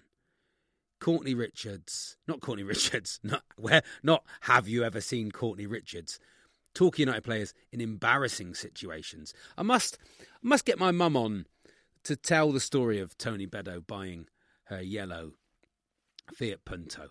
Courtney 1.00 1.34
Richards, 1.34 2.16
not 2.28 2.40
Courtney 2.40 2.62
Richards, 2.74 3.18
not 3.24 3.42
where, 3.56 3.82
not 4.04 4.24
have 4.42 4.68
you 4.68 4.84
ever 4.84 5.00
seen 5.00 5.32
Courtney 5.32 5.66
Richards? 5.66 6.20
Torquay 6.74 7.02
United 7.02 7.24
players 7.24 7.54
in 7.72 7.80
embarrassing 7.80 8.54
situations. 8.54 9.32
I 9.56 9.62
must 9.62 9.98
must 10.42 10.64
get 10.64 10.78
my 10.78 10.90
mum 10.90 11.16
on 11.16 11.46
to 12.04 12.16
tell 12.16 12.52
the 12.52 12.60
story 12.60 12.98
of 12.98 13.16
Tony 13.16 13.46
Beddoe 13.46 13.86
buying 13.86 14.26
her 14.64 14.82
yellow 14.82 15.32
Fiat 16.34 16.64
Punto. 16.64 17.08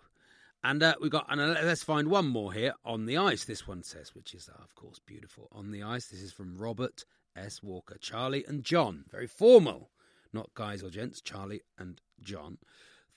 And 0.62 0.82
uh, 0.82 0.94
we 1.00 1.10
got, 1.10 1.26
and 1.28 1.40
uh, 1.40 1.56
let's 1.62 1.82
find 1.82 2.08
one 2.08 2.26
more 2.26 2.52
here 2.52 2.74
on 2.84 3.04
the 3.04 3.18
ice. 3.18 3.44
This 3.44 3.66
one 3.66 3.82
says, 3.82 4.14
which 4.14 4.32
is, 4.34 4.48
uh, 4.48 4.62
of 4.62 4.74
course, 4.74 4.98
beautiful. 5.04 5.48
On 5.52 5.70
the 5.70 5.82
ice, 5.82 6.06
this 6.06 6.22
is 6.22 6.32
from 6.32 6.56
Robert 6.56 7.04
S. 7.36 7.62
Walker, 7.62 7.98
Charlie 8.00 8.44
and 8.48 8.64
John. 8.64 9.04
Very 9.10 9.26
formal, 9.26 9.90
not 10.32 10.54
guys 10.54 10.82
or 10.82 10.88
gents, 10.88 11.20
Charlie 11.20 11.62
and 11.78 12.00
John 12.22 12.58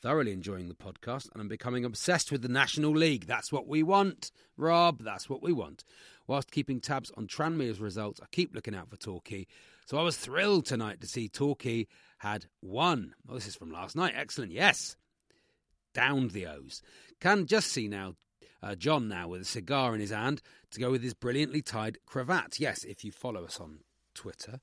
thoroughly 0.02 0.32
enjoying 0.32 0.68
the 0.68 0.76
podcast 0.76 1.28
and 1.32 1.42
I'm 1.42 1.48
becoming 1.48 1.84
obsessed 1.84 2.32
with 2.32 2.42
the 2.42 2.48
National 2.48 2.92
League. 2.92 3.26
That's 3.26 3.52
what 3.52 3.68
we 3.68 3.82
want, 3.84 4.32
Rob. 4.56 5.04
That's 5.04 5.30
what 5.30 5.42
we 5.42 5.52
want. 5.52 5.84
Whilst 6.28 6.52
keeping 6.52 6.82
tabs 6.82 7.12
on 7.16 7.28
Tranmere's 7.28 7.80
results, 7.80 8.20
I 8.22 8.26
keep 8.32 8.54
looking 8.54 8.76
out 8.76 8.90
for 8.90 8.98
Torquay. 8.98 9.48
So 9.86 9.98
I 9.98 10.04
was 10.04 10.18
thrilled 10.18 10.66
tonight 10.66 11.00
to 11.02 11.08
see 11.08 11.30
Torquay 11.30 11.88
had 12.20 12.48
won. 12.62 13.16
Oh, 13.30 13.36
this 13.36 13.48
is 13.48 13.56
from 13.56 13.72
last 13.72 13.96
night. 13.96 14.13
Excellent. 14.16 14.52
Yes. 14.52 14.98
Downed 15.94 16.32
the 16.32 16.46
O's. 16.46 16.82
Can 17.22 17.46
just 17.46 17.72
see 17.72 17.88
now 17.88 18.16
uh, 18.62 18.76
John 18.76 19.08
now 19.08 19.30
with 19.30 19.42
a 19.42 19.46
cigar 19.46 19.96
in 19.96 20.02
his 20.02 20.12
hand 20.12 20.42
to 20.72 20.80
go 20.80 20.92
with 20.92 21.02
his 21.02 21.13
brilliantly 21.13 21.62
tied 21.62 22.00
cravat. 22.06 22.60
Yes, 22.60 22.84
if 22.84 23.06
you 23.06 23.12
follow 23.12 23.46
us 23.46 23.60
on 23.60 23.80
Twitter, 24.13 24.60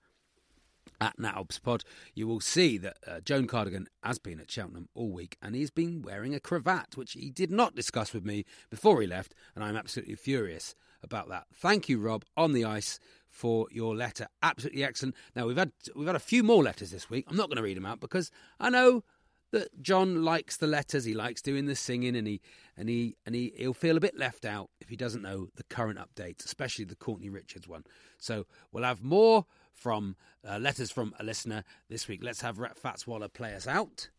at 1.00 1.16
NatObsPod, 1.18 1.82
you 2.14 2.26
will 2.26 2.40
see 2.40 2.78
that 2.78 2.96
uh, 3.06 3.20
Joan 3.20 3.46
Cardigan 3.46 3.86
has 4.02 4.18
been 4.18 4.38
at 4.38 4.50
Cheltenham 4.50 4.88
all 4.94 5.10
week 5.10 5.36
and 5.42 5.54
he's 5.54 5.70
been 5.70 6.02
wearing 6.02 6.34
a 6.34 6.40
cravat, 6.40 6.96
which 6.96 7.12
he 7.12 7.30
did 7.30 7.50
not 7.50 7.74
discuss 7.74 8.12
with 8.12 8.24
me 8.24 8.44
before 8.70 9.00
he 9.00 9.06
left, 9.06 9.34
and 9.54 9.64
I'm 9.64 9.76
absolutely 9.76 10.14
furious 10.14 10.74
about 11.04 11.28
that. 11.28 11.44
Thank 11.54 11.88
you, 11.88 12.00
Rob, 12.00 12.24
on 12.36 12.52
the 12.52 12.64
ice 12.64 12.98
for 13.28 13.66
your 13.70 13.94
letter. 13.96 14.28
Absolutely 14.42 14.84
excellent. 14.84 15.14
Now 15.34 15.46
we've 15.46 15.56
had 15.56 15.72
we've 15.94 16.06
had 16.06 16.16
a 16.16 16.20
few 16.20 16.42
more 16.42 16.62
letters 16.62 16.90
this 16.90 17.10
week. 17.10 17.26
I'm 17.28 17.36
not 17.36 17.48
going 17.48 17.56
to 17.56 17.62
read 17.62 17.76
them 17.76 17.86
out 17.86 18.00
because 18.00 18.30
I 18.60 18.70
know 18.70 19.02
that 19.50 19.80
John 19.80 20.24
likes 20.24 20.56
the 20.56 20.66
letters. 20.66 21.04
He 21.04 21.14
likes 21.14 21.40
doing 21.40 21.66
the 21.66 21.76
singing, 21.76 22.16
and 22.16 22.26
he 22.26 22.40
and 22.76 22.88
he 22.88 23.16
and 23.24 23.34
he 23.34 23.52
he'll 23.56 23.72
feel 23.72 23.96
a 23.96 24.00
bit 24.00 24.18
left 24.18 24.44
out 24.44 24.70
if 24.80 24.88
he 24.88 24.96
doesn't 24.96 25.22
know 25.22 25.48
the 25.56 25.64
current 25.64 25.98
updates, 25.98 26.44
especially 26.44 26.84
the 26.84 26.96
Courtney 26.96 27.28
Richards 27.28 27.68
one. 27.68 27.84
So 28.18 28.46
we'll 28.72 28.84
have 28.84 29.02
more 29.02 29.46
from 29.72 30.16
uh, 30.48 30.58
letters 30.58 30.90
from 30.90 31.14
a 31.18 31.24
listener 31.24 31.64
this 31.88 32.08
week. 32.08 32.20
Let's 32.22 32.40
have 32.40 32.58
Rat 32.58 32.78
Fats 32.78 33.06
Waller 33.06 33.28
play 33.28 33.54
us 33.54 33.66
out. 33.66 34.10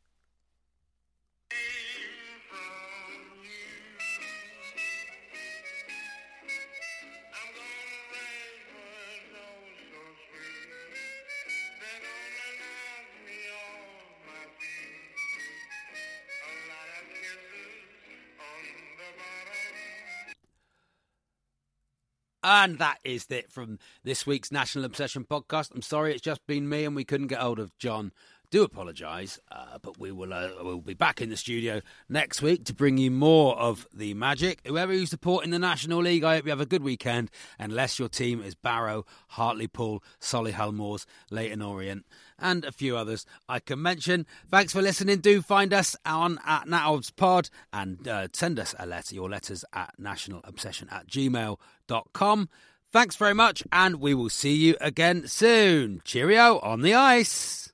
And 22.47 22.77
that 22.77 22.99
is 23.03 23.25
it 23.31 23.51
from 23.51 23.79
this 24.03 24.27
week's 24.27 24.51
National 24.51 24.85
Obsession 24.85 25.25
podcast. 25.25 25.73
I'm 25.73 25.81
sorry 25.81 26.11
it's 26.11 26.21
just 26.21 26.45
been 26.45 26.69
me 26.69 26.85
and 26.85 26.95
we 26.95 27.03
couldn't 27.03 27.25
get 27.25 27.39
hold 27.39 27.57
of 27.57 27.75
John 27.79 28.11
do 28.55 28.63
apologise, 28.63 29.37
uh, 29.51 29.77
but 29.81 29.99
we 29.99 30.13
will 30.13 30.33
uh, 30.33 30.47
we'll 30.61 30.79
be 30.79 30.93
back 30.93 31.19
in 31.19 31.29
the 31.29 31.35
studio 31.35 31.81
next 32.07 32.41
week 32.41 32.63
to 32.63 32.73
bring 32.73 32.97
you 32.97 33.11
more 33.11 33.53
of 33.57 33.85
the 33.93 34.13
magic. 34.13 34.61
Whoever 34.65 34.93
you 34.93 35.05
support 35.05 35.43
in 35.43 35.51
the 35.51 35.59
National 35.59 35.99
League, 35.99 36.23
I 36.23 36.35
hope 36.35 36.45
you 36.45 36.51
have 36.51 36.61
a 36.61 36.65
good 36.65 36.81
weekend. 36.81 37.29
Unless 37.59 37.99
your 37.99 38.07
team 38.07 38.41
is 38.41 38.55
Barrow, 38.55 39.05
Hartlepool, 39.31 40.01
Solihull 40.21 40.73
Moors, 40.73 41.05
Leyton 41.29 41.61
Orient, 41.61 42.05
and 42.39 42.63
a 42.63 42.71
few 42.71 42.95
others 42.95 43.25
I 43.49 43.59
can 43.59 43.81
mention. 43.81 44.25
Thanks 44.49 44.71
for 44.71 44.81
listening. 44.81 45.19
Do 45.19 45.41
find 45.41 45.73
us 45.73 45.97
on 46.05 46.39
at 46.45 46.65
NatObsPod 46.65 47.49
and 47.73 48.07
uh, 48.07 48.29
send 48.31 48.57
us 48.57 48.73
a 48.79 48.85
letter, 48.85 49.15
your 49.15 49.29
letters 49.29 49.65
at 49.73 49.95
nationalobsession 49.99 50.93
at 50.93 51.07
gmail.com. 51.07 52.49
Thanks 52.93 53.17
very 53.17 53.33
much, 53.33 53.63
and 53.73 53.97
we 53.97 54.13
will 54.13 54.29
see 54.29 54.55
you 54.55 54.77
again 54.79 55.27
soon. 55.27 56.01
Cheerio 56.05 56.59
on 56.59 56.83
the 56.83 56.93
ice. 56.93 57.73